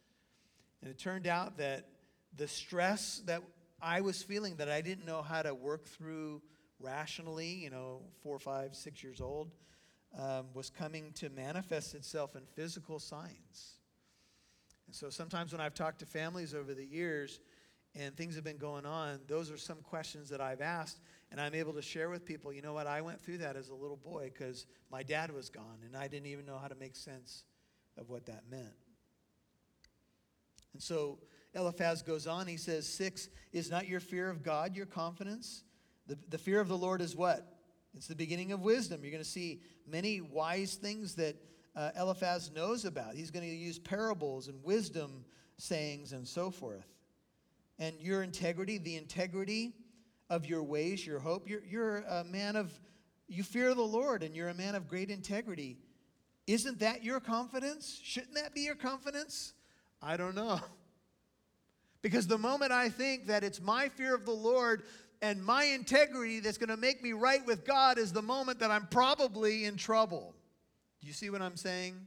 [0.81, 1.87] And it turned out that
[2.37, 3.43] the stress that
[3.83, 6.43] I was feeling that I didn't know how to work through
[6.79, 9.51] rationally, you know, four, five, six years old,
[10.19, 13.79] um, was coming to manifest itself in physical signs.
[14.87, 17.41] And so sometimes when I've talked to families over the years
[17.95, 21.01] and things have been going on, those are some questions that I've asked,
[21.31, 23.69] and I'm able to share with people, you know what, I went through that as
[23.69, 26.75] a little boy because my dad was gone, and I didn't even know how to
[26.77, 27.45] make sense
[27.99, 28.75] of what that meant.
[30.73, 31.19] And so
[31.55, 35.65] Eliphaz goes on, he says, Six, is not your fear of God your confidence?
[36.07, 37.57] The, the fear of the Lord is what?
[37.95, 39.01] It's the beginning of wisdom.
[39.03, 41.37] You're going to see many wise things that
[41.75, 43.15] uh, Eliphaz knows about.
[43.15, 45.25] He's going to use parables and wisdom
[45.59, 46.87] sayings and so forth.
[47.81, 49.75] And your integrity, the integrity
[50.29, 52.73] of your ways, your hope, you're, you're a man of,
[53.27, 55.79] you fear the Lord and you're a man of great integrity.
[56.47, 58.01] Isn't that your confidence?
[58.05, 59.55] Shouldn't that be your confidence?
[60.01, 60.61] I don't know.
[62.03, 64.85] Because the moment I think that it's my fear of the Lord
[65.21, 68.71] and my integrity that's going to make me right with God is the moment that
[68.71, 70.35] I'm probably in trouble.
[71.01, 72.07] Do you see what I'm saying?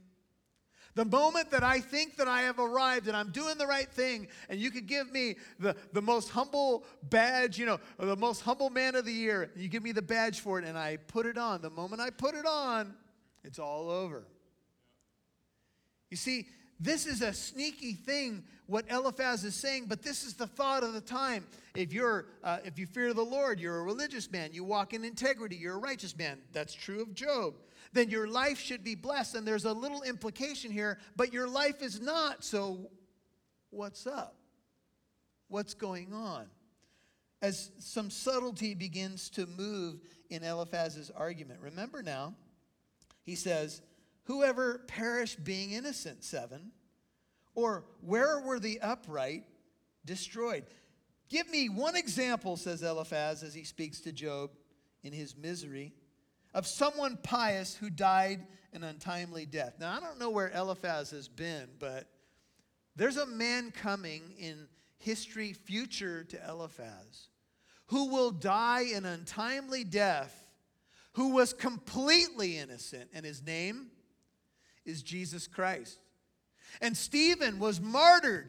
[0.94, 4.28] The moment that I think that I have arrived and I'm doing the right thing,
[4.48, 8.70] and you could give me the, the most humble badge, you know, the most humble
[8.70, 11.36] man of the year, you give me the badge for it, and I put it
[11.36, 11.62] on.
[11.62, 12.94] The moment I put it on,
[13.42, 14.24] it's all over.
[16.10, 16.46] You see,
[16.78, 20.92] this is a sneaky thing, what Eliphaz is saying, but this is the thought of
[20.92, 21.46] the time.
[21.74, 24.50] If you're, uh, if you fear the Lord, you're a religious man.
[24.52, 25.56] You walk in integrity.
[25.56, 26.38] You're a righteous man.
[26.52, 27.54] That's true of Job.
[27.94, 29.34] Then your life should be blessed.
[29.34, 32.44] And there's a little implication here, but your life is not.
[32.44, 32.90] So,
[33.70, 34.36] what's up?
[35.48, 36.46] What's going on?
[37.44, 41.60] as some subtlety begins to move in Eliphaz's argument.
[41.60, 42.34] Remember now,
[43.22, 43.82] he says,
[44.22, 46.72] Whoever perished being innocent, seven,
[47.54, 49.44] or where were the upright
[50.06, 50.64] destroyed?
[51.28, 54.50] Give me one example, says Eliphaz as he speaks to Job
[55.02, 55.92] in his misery,
[56.54, 59.74] of someone pious who died an untimely death.
[59.78, 62.08] Now, I don't know where Eliphaz has been, but
[62.96, 67.28] there's a man coming in history future to Eliphaz
[67.86, 70.46] who will die an untimely death,
[71.12, 73.88] who was completely innocent, and his name
[74.84, 75.98] is Jesus Christ.
[76.80, 78.48] And Stephen was martyred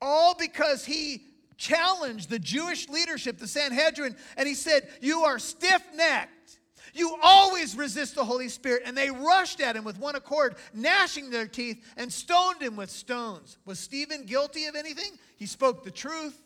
[0.00, 1.22] all because he
[1.56, 6.57] challenged the Jewish leadership, the Sanhedrin, and he said, You are stiff necked.
[6.98, 8.82] You always resist the Holy Spirit.
[8.84, 12.90] And they rushed at him with one accord, gnashing their teeth, and stoned him with
[12.90, 13.56] stones.
[13.64, 15.12] Was Stephen guilty of anything?
[15.36, 16.36] He spoke the truth,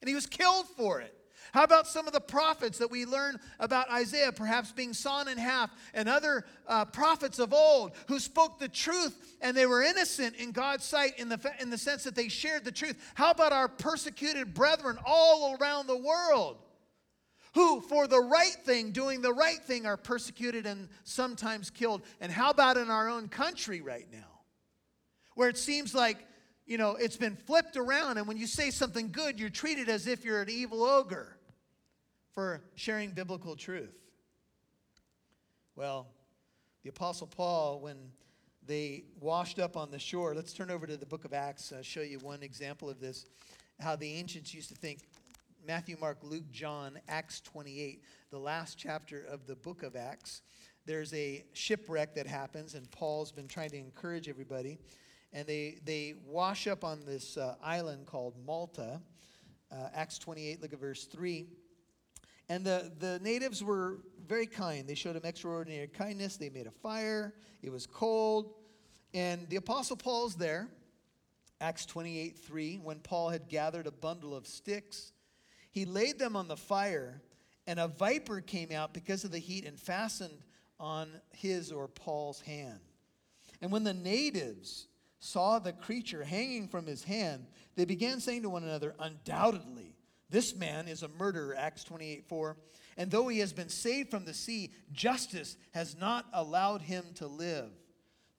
[0.00, 1.14] and he was killed for it.
[1.52, 5.38] How about some of the prophets that we learn about Isaiah perhaps being sawn in
[5.38, 10.36] half and other uh, prophets of old who spoke the truth and they were innocent
[10.36, 12.96] in God's sight in the, in the sense that they shared the truth?
[13.14, 16.58] How about our persecuted brethren all around the world
[17.54, 22.02] who, for the right thing, doing the right thing, are persecuted and sometimes killed?
[22.20, 24.40] And how about in our own country right now
[25.34, 26.18] where it seems like
[26.68, 30.06] you know, it's been flipped around, and when you say something good, you're treated as
[30.06, 31.34] if you're an evil ogre
[32.34, 33.96] for sharing biblical truth?
[35.74, 36.08] Well,
[36.82, 37.96] the Apostle Paul, when
[38.66, 41.82] they washed up on the shore, let's turn over to the book of Acts, I'll
[41.82, 43.24] show you one example of this,
[43.80, 45.08] how the ancients used to think.
[45.66, 50.42] Matthew, Mark, Luke, John, Acts 28, the last chapter of the book of Acts.
[50.86, 54.78] There's a shipwreck that happens, and Paul's been trying to encourage everybody.
[55.32, 59.00] And they, they wash up on this uh, island called Malta.
[59.70, 61.46] Uh, Acts 28, look at verse 3.
[62.48, 64.88] And the, the natives were very kind.
[64.88, 66.38] They showed him extraordinary kindness.
[66.38, 67.34] They made a fire.
[67.62, 68.54] It was cold.
[69.12, 70.68] And the Apostle Paul's there,
[71.60, 75.12] Acts 28 3, when Paul had gathered a bundle of sticks.
[75.78, 77.22] He laid them on the fire,
[77.68, 80.42] and a viper came out because of the heat and fastened
[80.80, 82.80] on his or Paul's hand.
[83.62, 84.88] And when the natives
[85.20, 89.94] saw the creature hanging from his hand, they began saying to one another, Undoubtedly,
[90.28, 92.56] this man is a murderer, Acts 28 4.
[92.96, 97.28] And though he has been saved from the sea, justice has not allowed him to
[97.28, 97.70] live.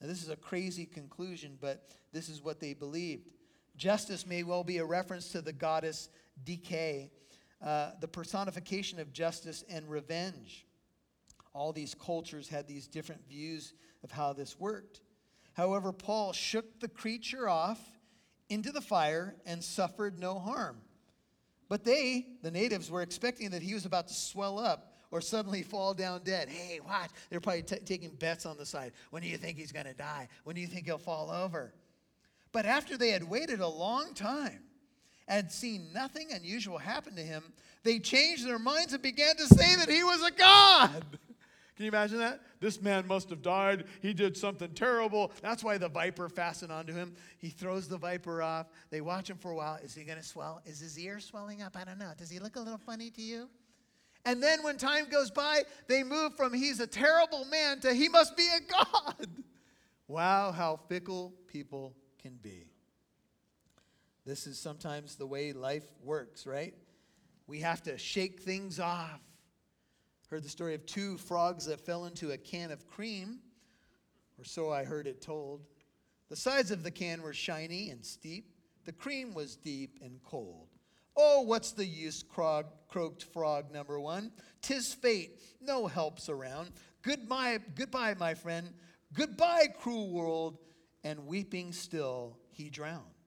[0.02, 3.30] Now, this is a crazy conclusion, but this is what they believed.
[3.78, 6.10] Justice may well be a reference to the goddess
[6.46, 7.12] Dike,
[7.64, 10.66] uh, the personification of justice and revenge.
[11.54, 15.02] All these cultures had these different views of how this worked.
[15.54, 17.80] However, Paul shook the creature off
[18.50, 20.78] into the fire and suffered no harm.
[21.68, 25.64] But they, the natives, were expecting that he was about to swell up or suddenly
[25.64, 26.50] fall down dead.
[26.50, 27.10] Hey, watch.
[27.30, 28.94] They're probably t- taking bets on the side.
[29.10, 30.28] When do you think he's going to die?
[30.44, 31.74] When do you think he'll fall over?
[32.52, 34.62] But after they had waited a long time
[35.30, 37.44] and seen nothing unusual happen to him,
[37.84, 41.06] they changed their minds and began to say that he was a god.
[41.78, 42.42] Can you imagine that?
[42.60, 43.86] This man must have died.
[44.02, 45.32] He did something terrible.
[45.42, 47.16] That's why the viper fastened onto him.
[47.38, 48.68] He throws the viper off.
[48.90, 49.80] They watch him for a while.
[49.82, 50.62] Is he going to swell?
[50.66, 51.78] Is his ear swelling up?
[51.78, 52.12] I don't know.
[52.18, 53.48] Does he look a little funny to you?
[54.26, 58.10] And then when time goes by, they move from he's a terrible man to he
[58.10, 59.28] must be a God.
[60.10, 62.66] Wow, how fickle people can be.
[64.30, 66.76] This is sometimes the way life works, right?
[67.48, 69.20] We have to shake things off.
[70.30, 73.40] Heard the story of two frogs that fell into a can of cream,
[74.38, 75.66] or so I heard it told.
[76.30, 78.54] The sides of the can were shiny and steep,
[78.86, 80.68] the cream was deep and cold.
[81.18, 84.32] Oh, what's the use, croaked frog number one.
[84.62, 86.70] Tis fate, no helps around.
[87.02, 88.76] Goodbye, goodbye, my friend.
[89.12, 90.60] Goodbye, cruel world.
[91.04, 93.19] And weeping still, he drowned.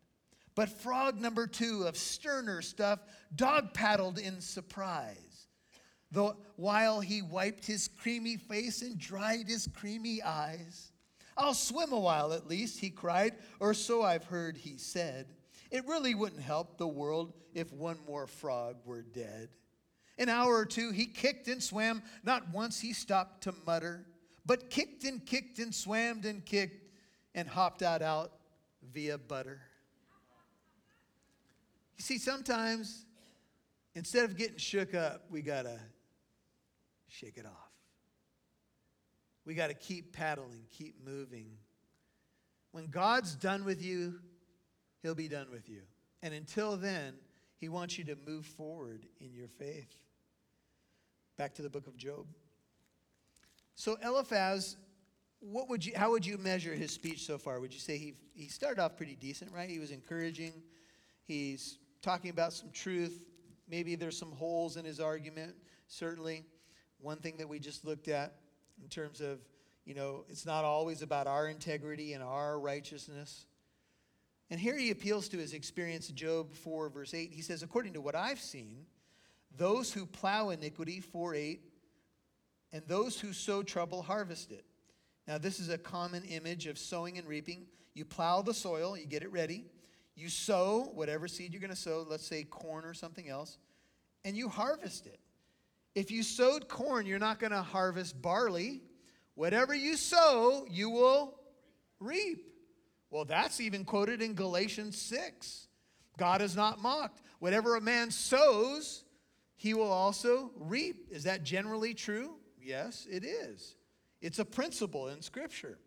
[0.55, 3.01] But frog number two of sterner stuff
[3.35, 5.33] dog paddled in surprise
[6.13, 10.93] though, while he wiped his creamy face and dried his creamy eyes.
[11.37, 15.27] I'll swim a while at least, he cried, or so I've heard he said.
[15.71, 19.49] It really wouldn't help the world if one more frog were dead.
[20.19, 24.07] An hour or two he kicked and swam, not once he stopped to mutter,
[24.45, 26.91] but kicked and kicked and swam and kicked
[27.35, 28.33] and hopped out out
[28.93, 29.63] via butter.
[32.03, 33.05] You see, sometimes
[33.95, 35.79] instead of getting shook up, we gotta
[37.07, 37.71] shake it off.
[39.45, 41.47] We got to keep paddling, keep moving.
[42.73, 44.19] When God's done with you,
[45.05, 45.83] He'll be done with you.
[46.25, 47.15] And until then,
[47.59, 49.95] He wants you to move forward in your faith.
[51.39, 52.27] Back to the book of Job.
[53.77, 54.77] So Eliphaz,
[55.39, 57.61] what would you, how would you measure his speech so far?
[57.61, 59.71] Would you say he, he started off pretty decent, right?
[59.71, 60.53] He was encouraging.
[61.23, 63.23] He's talking about some truth.
[63.69, 65.55] Maybe there's some holes in his argument,
[65.87, 66.45] certainly.
[67.01, 68.35] One thing that we just looked at
[68.83, 69.39] in terms of,
[69.85, 73.47] you know, it's not always about our integrity and our righteousness.
[74.51, 77.33] And here he appeals to his experience, Job 4, verse 8.
[77.33, 78.85] He says, According to what I've seen,
[79.57, 81.61] those who plow iniquity, 4 8,
[82.73, 84.65] and those who sow trouble harvest it.
[85.27, 87.67] Now, this is a common image of sowing and reaping.
[87.95, 89.65] You plow the soil, you get it ready.
[90.15, 93.59] You sow whatever seed you're going to sow, let's say corn or something else,
[94.25, 95.19] and you harvest it.
[95.95, 98.83] If you sowed corn, you're not going to harvest barley.
[99.35, 101.35] Whatever you sow, you will
[102.01, 102.51] reap.
[103.11, 105.69] Well, that's even quoted in Galatians 6.
[106.19, 107.23] God is not mocked.
[107.41, 109.05] Whatever a man sows,
[109.57, 111.09] he will also reap.
[111.11, 112.37] Is that generally true?
[112.61, 113.77] Yes, it is.
[114.21, 115.79] It's a principle in Scripture.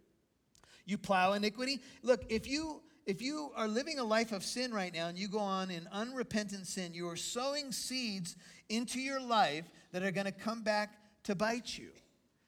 [0.86, 1.80] You plow iniquity.
[2.03, 5.28] Look, if you if you are living a life of sin right now and you
[5.28, 8.36] go on in unrepentant sin, you are sowing seeds
[8.70, 11.89] into your life that are going to come back to bite you.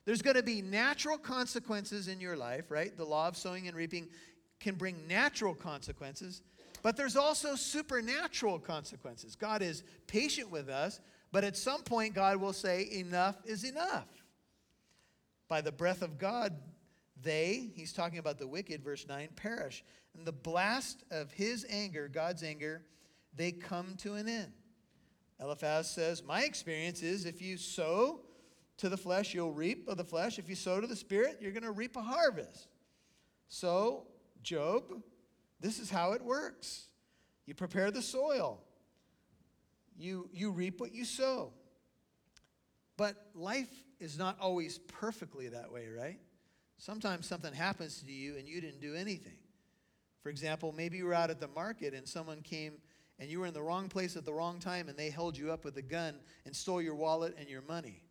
[0.05, 2.95] There's going to be natural consequences in your life, right?
[2.95, 4.08] The law of sowing and reaping
[4.60, 6.41] can bring natural consequences,
[6.82, 9.36] but there's also supernatural consequences.
[9.36, 10.99] God is patient with us,
[11.32, 14.08] but at some point, God will say, Enough is enough.
[15.49, 16.55] By the breath of God,
[17.22, 19.84] they, he's talking about the wicked, verse 9, perish.
[20.18, 22.82] And the blast of his anger, God's anger,
[23.36, 24.51] they come to an end.
[25.39, 28.22] Eliphaz says, My experience is if you sow
[28.78, 30.39] to the flesh, you'll reap of the flesh.
[30.39, 32.68] If you sow to the spirit, you're going to reap a harvest.
[33.47, 34.07] So,
[34.41, 34.84] Job,
[35.59, 36.88] this is how it works
[37.45, 38.61] you prepare the soil,
[39.97, 41.53] you, you reap what you sow.
[42.97, 46.20] But life is not always perfectly that way, right?
[46.78, 49.38] Sometimes something happens to you and you didn't do anything.
[50.22, 52.74] For example, maybe you were out at the market and someone came
[53.20, 55.51] and you were in the wrong place at the wrong time and they held you
[55.51, 56.15] up with a gun
[56.45, 58.03] and stole your wallet and your money.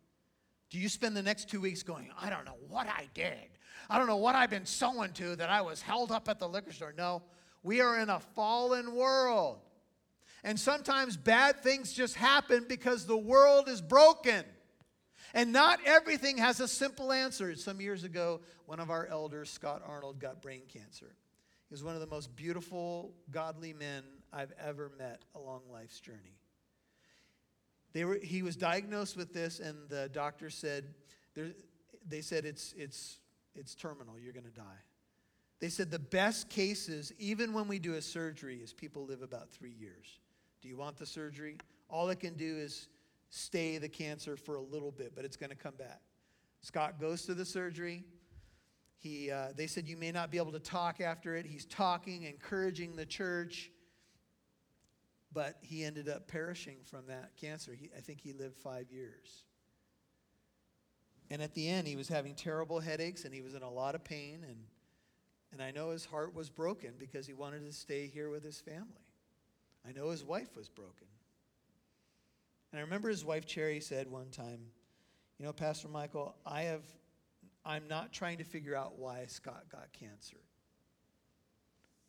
[0.69, 3.49] Do you spend the next two weeks going, I don't know what I did?
[3.89, 6.47] I don't know what I've been sowing to that I was held up at the
[6.47, 6.93] liquor store.
[6.97, 7.21] No,
[7.63, 9.59] we are in a fallen world.
[10.43, 14.43] And sometimes bad things just happen because the world is broken.
[15.33, 17.55] And not everything has a simple answer.
[17.55, 21.15] Some years ago, one of our elders, Scott Arnold, got brain cancer.
[21.69, 26.37] He was one of the most beautiful, godly men I've ever met along life's journey.
[27.93, 30.85] They were, he was diagnosed with this, and the doctor said,
[32.07, 33.19] they said it's, it's,
[33.55, 34.81] it's terminal, you're going to die.
[35.59, 39.49] They said the best cases, even when we do a surgery, is people live about
[39.49, 40.19] three years.
[40.61, 41.57] Do you want the surgery?
[41.89, 42.87] All it can do is
[43.29, 46.01] stay the cancer for a little bit, but it's going to come back.
[46.61, 48.03] Scott goes to the surgery.
[48.97, 51.45] He, uh, they said, You may not be able to talk after it.
[51.45, 53.71] He's talking, encouraging the church,
[55.31, 57.73] but he ended up perishing from that cancer.
[57.73, 59.43] He, I think he lived five years.
[61.29, 63.95] And at the end, he was having terrible headaches and he was in a lot
[63.95, 64.45] of pain.
[64.47, 64.57] And,
[65.51, 68.59] and I know his heart was broken because he wanted to stay here with his
[68.59, 69.03] family.
[69.87, 71.07] I know his wife was broken.
[72.71, 74.59] And I remember his wife Cherry said one time,
[75.37, 76.83] You know, Pastor Michael, I have,
[77.67, 80.37] I'm not trying to figure out why Scott got cancer.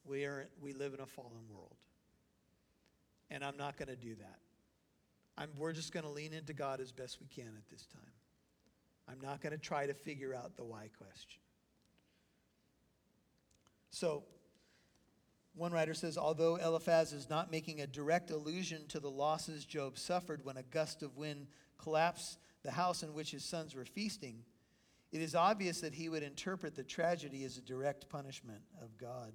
[0.05, 1.75] We, are, we live in a fallen world.
[3.29, 4.39] And I'm not going to do that.
[5.37, 8.01] I'm, we're just going to lean into God as best we can at this time.
[9.11, 11.41] I'm not going to try to figure out the why question.
[13.91, 14.23] So,
[15.57, 19.99] one writer says, although Eliphaz is not making a direct allusion to the losses Job
[19.99, 21.49] suffered when a gust of wind
[21.79, 24.45] collapsed the house in which his sons were feasting,
[25.11, 29.33] it is obvious that he would interpret the tragedy as a direct punishment of God.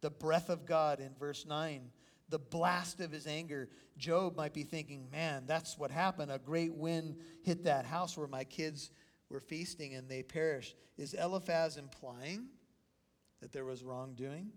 [0.00, 1.90] The breath of God in verse 9,
[2.28, 6.30] the blast of his anger, Job might be thinking, man, that's what happened.
[6.30, 8.90] A great wind hit that house where my kids
[9.28, 10.76] were feasting and they perished.
[10.96, 12.46] Is Eliphaz implying
[13.40, 14.50] that there was wrongdoing?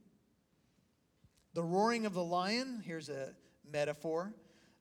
[1.53, 3.33] The roaring of the lion, here's a
[3.69, 4.33] metaphor.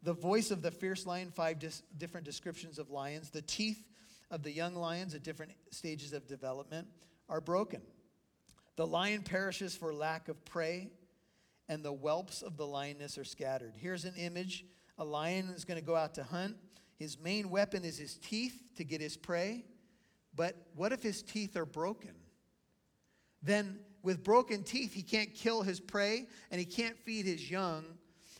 [0.02, 3.30] The voice of the fierce lion, five dis- different descriptions of lions.
[3.30, 3.82] The teeth
[4.30, 6.86] of the young lions at different stages of development
[7.28, 7.80] are broken.
[8.76, 10.90] The lion perishes for lack of prey,
[11.68, 13.74] and the whelps of the lioness are scattered.
[13.76, 14.64] Here's an image
[14.98, 16.56] a lion is going to go out to hunt.
[16.96, 19.64] His main weapon is his teeth to get his prey.
[20.34, 22.14] But what if his teeth are broken?
[23.42, 27.84] Then with broken teeth, he can't kill his prey and he can't feed his young.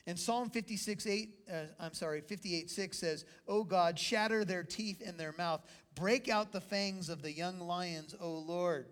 [0.07, 5.03] And Psalm 56, 8, uh, I'm sorry, 58, 6 says, O God, shatter their teeth
[5.03, 5.61] in their mouth,
[5.95, 8.87] break out the fangs of the young lions, O Lord.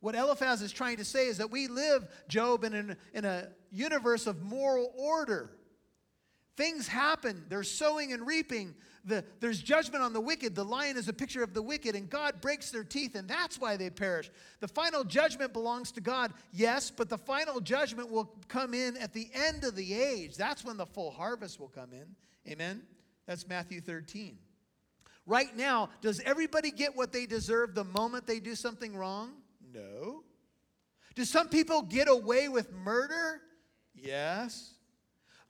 [0.00, 3.48] What Eliphaz is trying to say is that we live, Job, in, an, in a
[3.70, 5.50] universe of moral order.
[6.56, 8.74] Things happen, there's sowing and reaping.
[9.04, 10.54] The, there's judgment on the wicked.
[10.54, 13.60] The lion is a picture of the wicked, and God breaks their teeth, and that's
[13.60, 14.30] why they perish.
[14.60, 19.12] The final judgment belongs to God, yes, but the final judgment will come in at
[19.12, 20.36] the end of the age.
[20.36, 22.14] That's when the full harvest will come in.
[22.50, 22.82] Amen?
[23.26, 24.38] That's Matthew 13.
[25.26, 29.32] Right now, does everybody get what they deserve the moment they do something wrong?
[29.72, 30.24] No.
[31.14, 33.40] Do some people get away with murder?
[33.94, 34.71] Yes.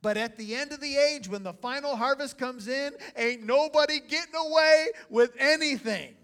[0.02, 4.00] But at the end of the age, when the final harvest comes in, ain't nobody
[4.00, 6.14] getting away with anything.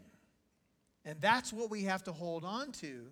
[1.04, 3.06] And that's what we have to hold on to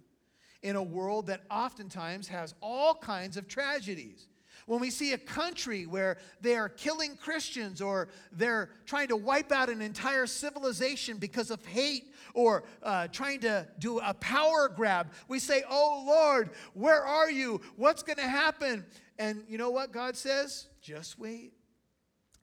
[0.63, 4.27] in a world that oftentimes has all kinds of tragedies.
[4.67, 9.53] When we see a country where they are killing Christians or they're trying to wipe
[9.53, 15.11] out an entire civilization because of hate or uh, trying to do a power grab,
[15.27, 17.63] we say, Oh Lord, where are you?
[17.77, 18.85] What's going to happen?
[19.19, 20.69] And you know what God says?
[20.83, 21.55] Just wait.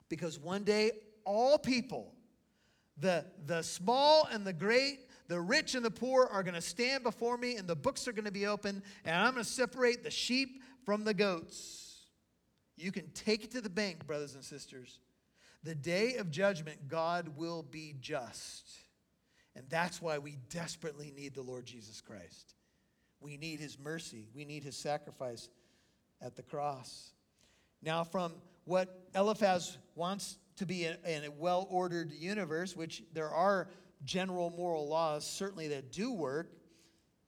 [0.09, 0.91] Because one day,
[1.25, 2.11] all people,
[2.97, 7.03] the, the small and the great, the rich and the poor, are going to stand
[7.03, 10.03] before me, and the books are going to be open, and I'm going to separate
[10.03, 12.07] the sheep from the goats.
[12.77, 14.99] You can take it to the bank, brothers and sisters.
[15.63, 18.82] The day of judgment, God will be just.
[19.55, 22.55] And that's why we desperately need the Lord Jesus Christ.
[23.19, 25.49] We need his mercy, we need his sacrifice
[26.21, 27.13] at the cross.
[27.81, 28.33] Now, from
[28.65, 33.67] what Eliphaz wants to be in a well ordered universe, which there are
[34.05, 36.51] general moral laws certainly that do work,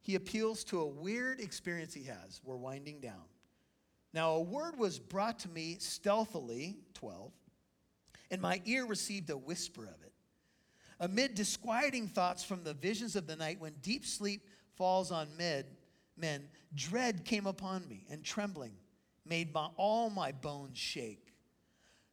[0.02, 2.42] he appeals to a weird experience he has.
[2.44, 3.24] We're winding down.
[4.14, 7.32] Now, a word was brought to me stealthily, 12,
[8.32, 10.14] and my ear received a whisper of it.
[11.00, 15.66] Amid disquieting thoughts from the visions of the night, when deep sleep falls on men,
[16.18, 18.74] men dread came upon me, and trembling
[19.26, 21.34] made my, all my bones shake.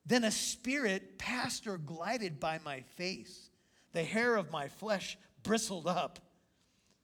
[0.04, 3.50] Then a spirit passed or glided by my face.
[3.92, 6.18] The hair of my flesh bristled up.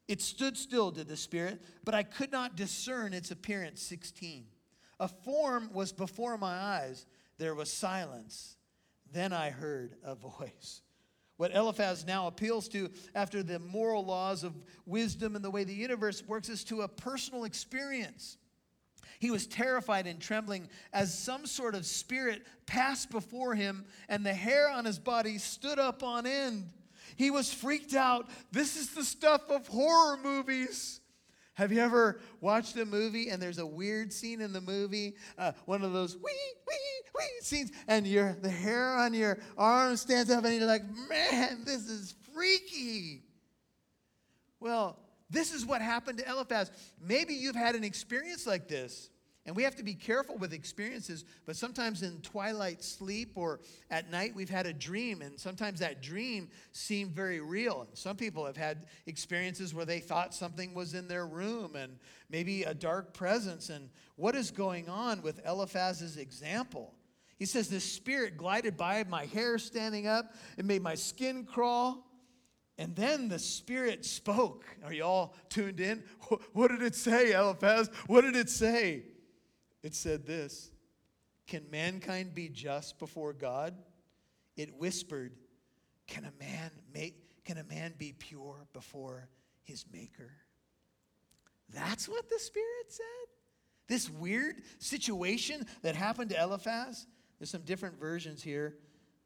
[0.09, 3.83] It stood still, did the spirit, but I could not discern its appearance.
[3.83, 4.47] 16.
[4.99, 7.07] A form was before my eyes.
[7.37, 8.57] There was silence.
[9.13, 10.81] Then I heard a voice.
[11.39, 14.55] What Eliphaz now appeals to after the moral laws of
[14.87, 18.37] wisdom and the way the universe works is to a personal experience.
[19.21, 24.35] He was terrified and trembling as some sort of spirit passed before him, and the
[24.35, 26.71] hair on his body stood up on end.
[27.15, 28.29] He was freaked out.
[28.51, 31.01] This is the stuff of horror movies.
[31.55, 35.53] Have you ever watched a movie and there's a weird scene in the movie, uh,
[35.67, 36.98] one of those wee wee wee
[37.41, 41.89] scenes, and your the hair on your arm stands up, and you're like, man, this
[41.89, 43.23] is freaky.
[44.61, 44.99] Well,
[45.31, 46.71] this is what happened to Eliphaz.
[47.01, 49.11] Maybe you've had an experience like this.
[49.49, 53.61] And we have to be careful with experiences, but sometimes in twilight sleep or
[53.91, 57.87] at night we've had a dream, and sometimes that dream seemed very real.
[57.89, 61.97] And some people have had experiences where they thought something was in their room and
[62.29, 63.71] maybe a dark presence.
[63.71, 66.93] And what is going on with Eliphaz's example?
[67.39, 72.05] He says, This spirit glided by, my hair standing up, it made my skin crawl.
[72.81, 74.65] And then the Spirit spoke.
[74.85, 76.05] Are you all tuned in?
[76.53, 77.91] What did it say, Eliphaz?
[78.07, 79.03] What did it say?
[79.83, 80.71] It said this
[81.49, 83.75] Can mankind be just before God?
[84.57, 85.33] It whispered,
[86.07, 87.17] Can a man make
[87.49, 89.27] can a man be pure before
[89.63, 90.31] his maker?
[91.71, 93.05] That's what the Spirit said.
[93.89, 97.07] This weird situation that happened to Eliphaz.
[97.39, 98.75] There's some different versions here.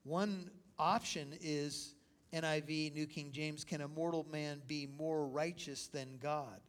[0.05, 1.95] One option is
[2.33, 6.61] NIV, New King James, can a mortal man be more righteous than God?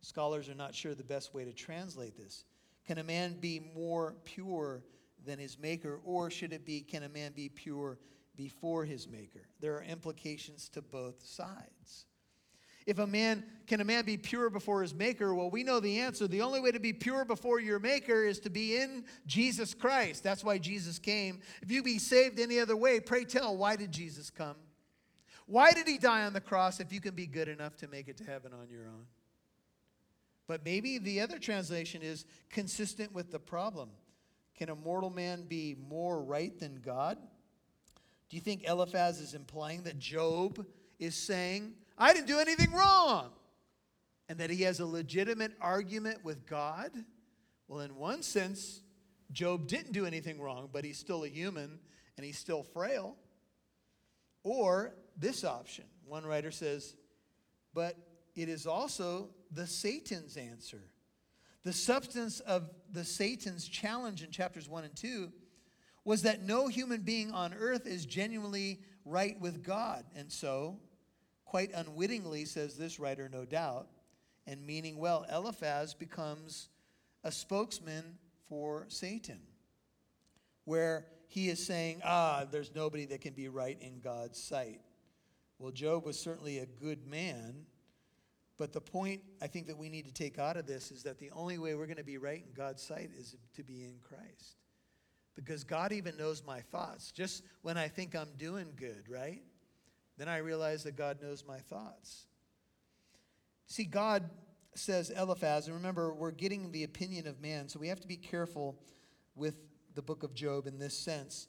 [0.00, 2.44] Scholars are not sure the best way to translate this.
[2.86, 4.82] Can a man be more pure
[5.24, 6.00] than his maker?
[6.04, 7.98] Or should it be, can a man be pure
[8.36, 9.46] before his maker?
[9.60, 12.06] There are implications to both sides.
[12.86, 15.34] If a man, can a man be pure before his maker?
[15.34, 16.26] Well, we know the answer.
[16.26, 20.22] The only way to be pure before your maker is to be in Jesus Christ.
[20.22, 21.40] That's why Jesus came.
[21.62, 24.56] If you be saved any other way, pray tell, why did Jesus come?
[25.46, 28.08] Why did he die on the cross if you can be good enough to make
[28.08, 29.06] it to heaven on your own?
[30.46, 33.90] But maybe the other translation is consistent with the problem.
[34.56, 37.18] Can a mortal man be more right than God?
[38.28, 40.64] Do you think Eliphaz is implying that Job
[40.98, 43.30] is saying, I didn't do anything wrong?
[44.28, 46.90] And that he has a legitimate argument with God?
[47.68, 48.80] Well, in one sense,
[49.32, 51.78] Job didn't do anything wrong, but he's still a human
[52.16, 53.16] and he's still frail.
[54.42, 55.84] Or this option.
[56.06, 56.96] One writer says,
[57.74, 57.96] but
[58.34, 60.82] it is also the Satan's answer.
[61.64, 65.32] The substance of the Satan's challenge in chapters 1 and 2
[66.04, 70.04] was that no human being on earth is genuinely right with God.
[70.16, 70.78] And so,
[71.52, 73.86] quite unwittingly, says this writer, no doubt,
[74.46, 76.70] and meaning well, Eliphaz becomes
[77.24, 78.16] a spokesman
[78.48, 79.38] for Satan,
[80.64, 84.80] where he is saying, ah, there's nobody that can be right in God's sight.
[85.58, 87.66] Well, Job was certainly a good man,
[88.56, 91.18] but the point I think that we need to take out of this is that
[91.18, 93.96] the only way we're going to be right in God's sight is to be in
[94.00, 94.56] Christ.
[95.34, 97.12] Because God even knows my thoughts.
[97.12, 99.42] Just when I think I'm doing good, right?
[100.18, 102.26] Then I realize that God knows my thoughts.
[103.66, 104.28] See, God
[104.74, 108.16] says Eliphaz, and remember, we're getting the opinion of man, so we have to be
[108.16, 108.78] careful
[109.34, 109.54] with
[109.94, 111.46] the book of Job in this sense.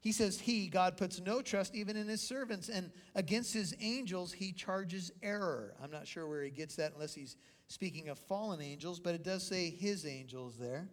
[0.00, 4.32] He says, He, God, puts no trust even in his servants, and against his angels
[4.32, 5.74] he charges error.
[5.82, 7.36] I'm not sure where he gets that unless he's
[7.68, 10.88] speaking of fallen angels, but it does say his angels there.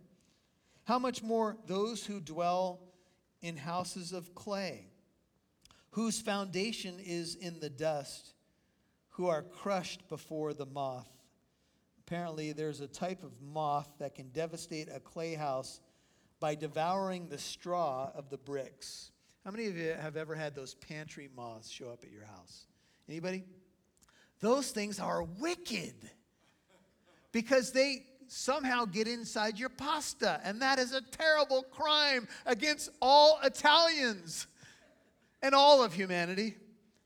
[0.84, 2.82] How much more those who dwell
[3.41, 4.88] in houses of clay,
[5.97, 8.35] whose foundation is in the dust,
[9.09, 11.09] who are crushed before the moth.
[12.05, 15.81] Apparently, there's a type of moth that can devastate a clay house
[16.39, 19.09] by devouring the straw of the bricks.
[19.43, 22.67] How many of you have ever had those pantry moths show up at your house?
[23.09, 23.43] Anybody?
[24.39, 25.95] Those things are wicked
[27.31, 33.39] because they somehow get inside your pasta, and that is a terrible crime against all
[33.43, 34.45] Italians
[35.41, 36.55] and all of humanity,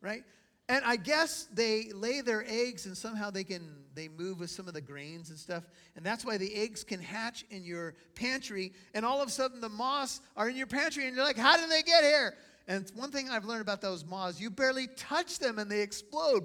[0.02, 0.24] right?
[0.70, 4.68] And I guess they lay their eggs and somehow they can they move with some
[4.68, 5.64] of the grains and stuff.
[5.96, 8.72] And that's why the eggs can hatch in your pantry.
[8.94, 11.58] And all of a sudden the moths are in your pantry and you're like, how
[11.58, 12.36] did they get here?
[12.68, 16.44] And one thing I've learned about those moths, you barely touch them and they explode.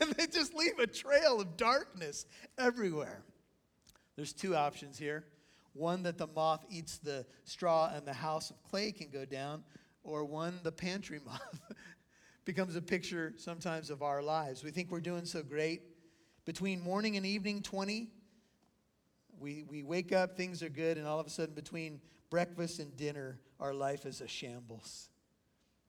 [0.00, 3.22] and they just leave a trail of darkness everywhere.
[4.16, 5.24] There's two options here.
[5.74, 9.64] One that the moth eats the straw and the house of clay can go down,
[10.04, 11.60] or one, the pantry moth
[12.44, 14.64] becomes a picture sometimes of our lives.
[14.64, 15.82] We think we're doing so great.
[16.44, 18.08] Between morning and evening, 20,
[19.38, 22.00] we, we wake up, things are good, and all of a sudden, between
[22.30, 25.08] breakfast and dinner, our life is a shambles.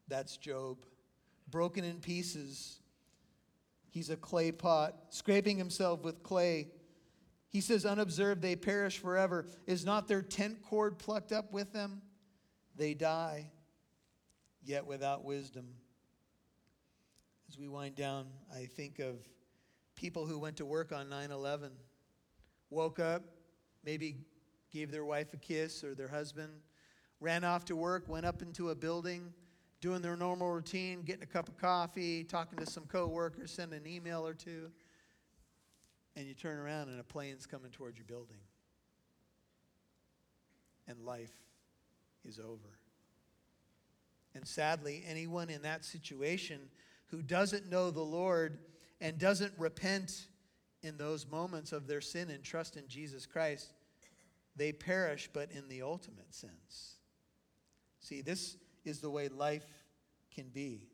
[0.07, 0.85] That's Job.
[1.49, 2.79] Broken in pieces.
[3.89, 6.69] He's a clay pot, scraping himself with clay.
[7.49, 9.45] He says, Unobserved, they perish forever.
[9.67, 12.01] Is not their tent cord plucked up with them?
[12.75, 13.51] They die,
[14.65, 15.67] yet without wisdom.
[17.49, 19.17] As we wind down, I think of
[19.95, 21.71] people who went to work on 9 11,
[22.69, 23.23] woke up,
[23.83, 24.17] maybe
[24.71, 26.51] gave their wife a kiss or their husband,
[27.19, 29.31] ran off to work, went up into a building,
[29.81, 33.87] doing their normal routine, getting a cup of coffee, talking to some coworkers, sending an
[33.87, 34.71] email or two,
[36.15, 38.37] and you turn around and a plane's coming towards your building.
[40.87, 41.33] And life
[42.25, 42.82] is over.
[44.35, 46.59] And sadly, anyone in that situation
[47.07, 48.59] who doesn't know the Lord
[48.99, 50.27] and doesn't repent
[50.81, 53.73] in those moments of their sin and trust in Jesus Christ,
[54.55, 56.95] they perish, but in the ultimate sense.
[57.99, 59.65] See, this is the way life
[60.33, 60.87] can be.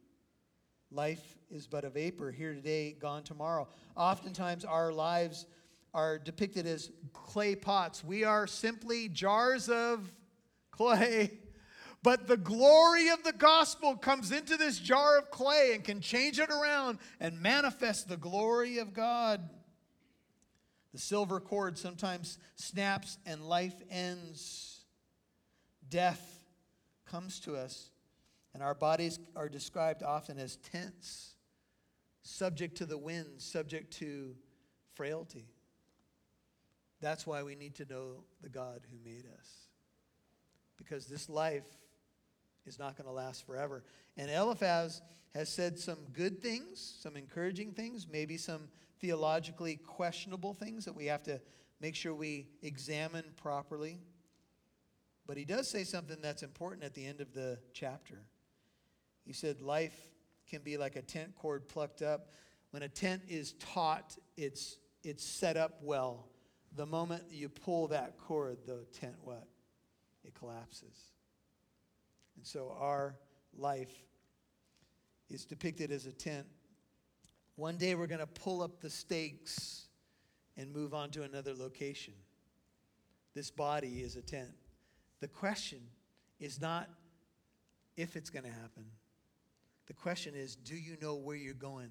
[0.92, 3.68] Life is but a vapor, here today, gone tomorrow.
[3.96, 5.46] Oftentimes, our lives
[5.94, 8.04] are depicted as clay pots.
[8.04, 10.12] We are simply jars of
[10.72, 11.40] clay
[12.02, 16.40] but the glory of the gospel comes into this jar of clay and can change
[16.40, 19.50] it around and manifest the glory of God.
[20.94, 24.82] The silver cord sometimes snaps and life ends.
[25.90, 26.44] Death
[27.06, 27.92] comes to us,
[28.54, 31.34] and our bodies are described often as tents,
[32.22, 34.36] subject to the wind, subject to
[34.94, 35.50] frailty.
[37.02, 39.50] That's why we need to know the God who made us.
[40.78, 41.66] Because this life
[42.70, 43.84] is not going to last forever.
[44.16, 45.02] And Eliphaz
[45.34, 48.70] has said some good things, some encouraging things, maybe some
[49.02, 51.42] theologically questionable things that we have to
[51.82, 54.00] make sure we examine properly.
[55.26, 58.20] But he does say something that's important at the end of the chapter.
[59.26, 59.98] He said, Life
[60.48, 62.32] can be like a tent cord plucked up.
[62.72, 66.28] When a tent is taut, it's, it's set up well.
[66.76, 69.48] The moment you pull that cord, the tent what?
[70.24, 71.14] It collapses.
[72.40, 73.18] And so our
[73.58, 73.92] life
[75.30, 76.48] is depicted as a tent.
[77.58, 79.90] One day we're going to pull up the stakes
[80.56, 82.14] and move on to another location.
[83.36, 84.52] This body is a tent.
[85.20, 85.82] The question
[86.40, 86.88] is not
[87.98, 88.86] if it's going to happen.
[89.88, 91.90] The question is, do you know where you're going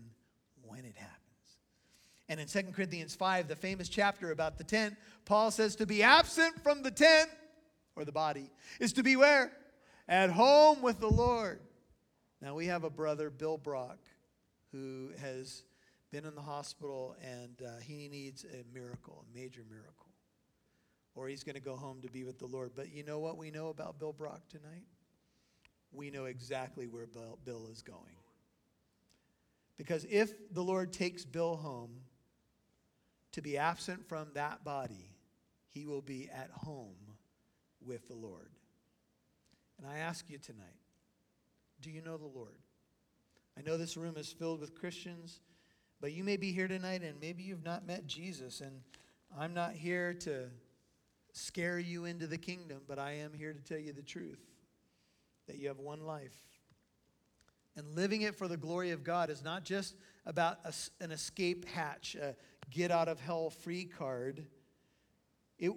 [0.63, 1.19] when it happens?
[2.31, 4.97] And in 2 Corinthians 5, the famous chapter about the tent,
[5.27, 7.29] Paul says to be absent from the tent
[7.97, 9.53] or the body is to be where?
[10.09, 11.61] At home with the Lord.
[12.41, 13.99] Now we have a brother, Bill Brock,
[14.73, 15.65] who has
[16.11, 20.07] been in the hospital and uh, he needs a miracle, a major miracle.
[21.15, 22.71] Or he's going to go home to be with the Lord.
[22.75, 24.87] But you know what we know about Bill Brock tonight?
[25.93, 28.17] We know exactly where Bill, Bill is going.
[29.77, 31.91] Because if the Lord takes Bill home
[33.33, 35.11] to be absent from that body,
[35.69, 36.97] he will be at home
[37.85, 38.49] with the Lord.
[39.79, 40.77] And I ask you tonight
[41.81, 42.59] do you know the Lord?
[43.57, 45.41] I know this room is filled with Christians,
[46.01, 48.61] but you may be here tonight and maybe you've not met Jesus.
[48.61, 48.81] And
[49.37, 50.47] I'm not here to
[51.33, 54.41] scare you into the kingdom, but I am here to tell you the truth
[55.47, 56.37] that you have one life.
[57.77, 59.95] And living it for the glory of God is not just
[60.27, 60.73] about a,
[61.03, 62.35] an escape hatch, a
[62.71, 64.47] get out of hell free card.
[65.59, 65.73] It,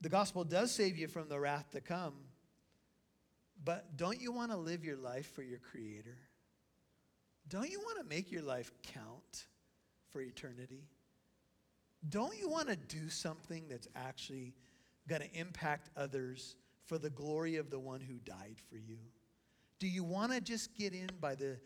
[0.00, 2.14] the gospel does save you from the wrath to come,
[3.64, 6.16] but don't you want to live your life for your Creator?
[7.48, 9.46] Don't you want to make your life count
[10.10, 10.84] for eternity?
[12.08, 14.54] Don't you want to do something that's actually
[15.08, 16.56] going to impact others
[16.86, 18.98] for the glory of the one who died for you?
[19.78, 21.58] Do you want to just get in by the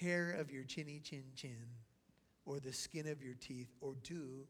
[0.00, 1.66] hair of your chinny chin chin
[2.44, 3.72] or the skin of your teeth?
[3.80, 4.46] Or do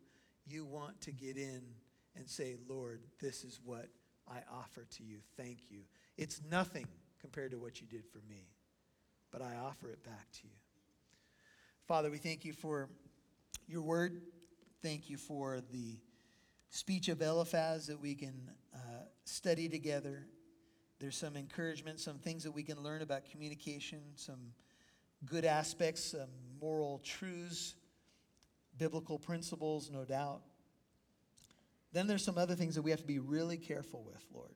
[0.47, 1.63] you want to get in
[2.17, 3.89] and say, Lord, this is what
[4.29, 5.19] I offer to you?
[5.37, 5.81] Thank you.
[6.21, 6.87] It's nothing
[7.19, 8.51] compared to what you did for me,
[9.31, 10.53] but I offer it back to you.
[11.89, 12.91] Father, we thank you for
[13.67, 14.21] your word.
[14.83, 15.97] Thank you for the
[16.69, 18.35] speech of Eliphaz that we can
[18.75, 20.27] uh, study together.
[20.99, 24.53] There's some encouragement, some things that we can learn about communication, some
[25.25, 26.29] good aspects, some
[26.61, 27.77] moral truths,
[28.77, 30.43] biblical principles, no doubt.
[31.95, 34.53] Then there's some other things that we have to be really careful with, Lord.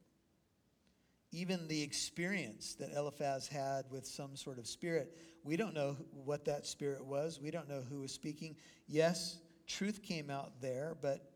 [1.35, 6.45] Even the experience that Eliphaz had with some sort of spirit, we don't know what
[6.45, 7.41] that spirit was.
[7.41, 8.55] We don't know who was speaking.
[8.87, 11.29] Yes, truth came out there, but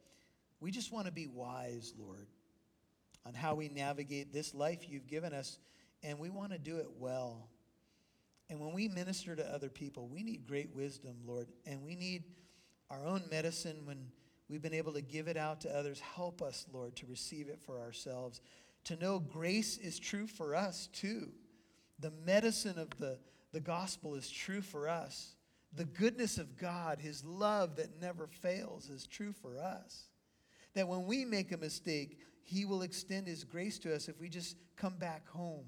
[0.60, 2.28] we just want to be wise, Lord,
[3.26, 5.58] on how we navigate this life you've given us,
[6.04, 7.48] and we want to do it well.
[8.50, 12.22] And when we minister to other people, we need great wisdom, Lord, and we need
[12.88, 14.12] our own medicine when
[14.48, 15.98] we've been able to give it out to others.
[15.98, 18.40] Help us, Lord, to receive it for ourselves,
[18.88, 21.28] to know grace is true for us too.
[22.00, 23.18] The medicine of the,
[23.52, 25.34] the gospel is true for us.
[25.74, 30.08] The goodness of God, His love that never fails, is true for us.
[30.72, 34.30] That when we make a mistake, He will extend His grace to us if we
[34.30, 35.66] just come back home.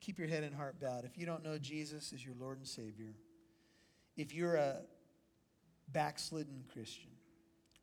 [0.00, 1.04] Keep your head and heart bowed.
[1.04, 3.14] If you don't know Jesus as your Lord and Savior,
[4.16, 4.80] if you're a
[5.92, 7.10] backslidden Christian,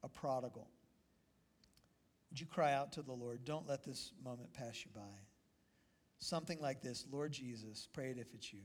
[0.04, 0.70] a prodigal,
[2.34, 3.46] would you cry out to the Lord?
[3.46, 5.20] Don't let this moment pass you by.
[6.18, 8.62] Something like this Lord Jesus, pray it if it's you.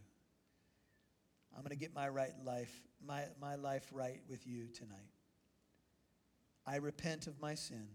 [1.55, 2.73] I'm going to get my right life,
[3.07, 5.11] my, my life right with you tonight.
[6.67, 7.87] I repent of my sin,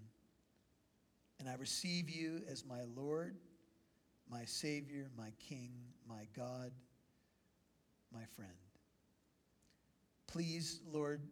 [1.40, 3.36] and I receive you as my Lord,
[4.30, 5.72] my Savior, my King,
[6.08, 6.72] my God,
[8.14, 8.52] my friend.
[10.28, 11.24] Please, Lord,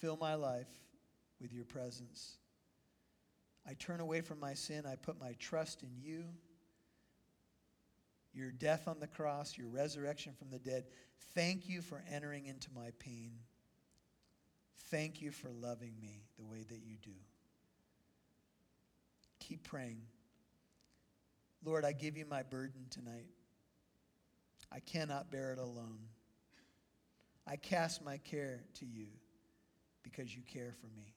[0.00, 0.70] fill my life
[1.38, 2.38] with your presence.
[3.68, 4.84] I turn away from my sin.
[4.86, 6.24] I put my trust in you.
[8.34, 10.84] Your death on the cross, your resurrection from the dead.
[11.34, 13.32] Thank you for entering into my pain.
[14.90, 17.12] Thank you for loving me the way that you do.
[19.40, 20.02] Keep praying.
[21.64, 23.28] Lord, I give you my burden tonight.
[24.70, 25.98] I cannot bear it alone.
[27.46, 29.06] I cast my care to you
[30.02, 31.14] because you care for me.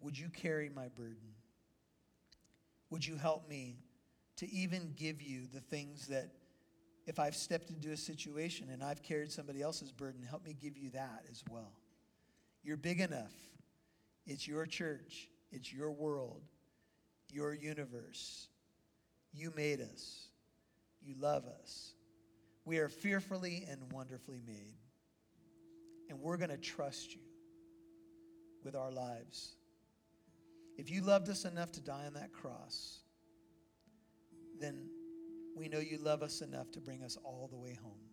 [0.00, 1.34] Would you carry my burden?
[2.90, 3.76] Would you help me
[4.36, 6.30] to even give you the things that,
[7.06, 10.76] if I've stepped into a situation and I've carried somebody else's burden, help me give
[10.76, 11.72] you that as well?
[12.62, 13.32] You're big enough.
[14.26, 16.42] It's your church, it's your world,
[17.30, 18.48] your universe.
[19.32, 20.28] You made us,
[21.02, 21.92] you love us.
[22.64, 24.76] We are fearfully and wonderfully made.
[26.10, 27.20] And we're going to trust you
[28.64, 29.54] with our lives.
[30.78, 33.00] If you loved us enough to die on that cross,
[34.60, 34.88] then
[35.56, 38.07] we know you love us enough to bring us all the way home.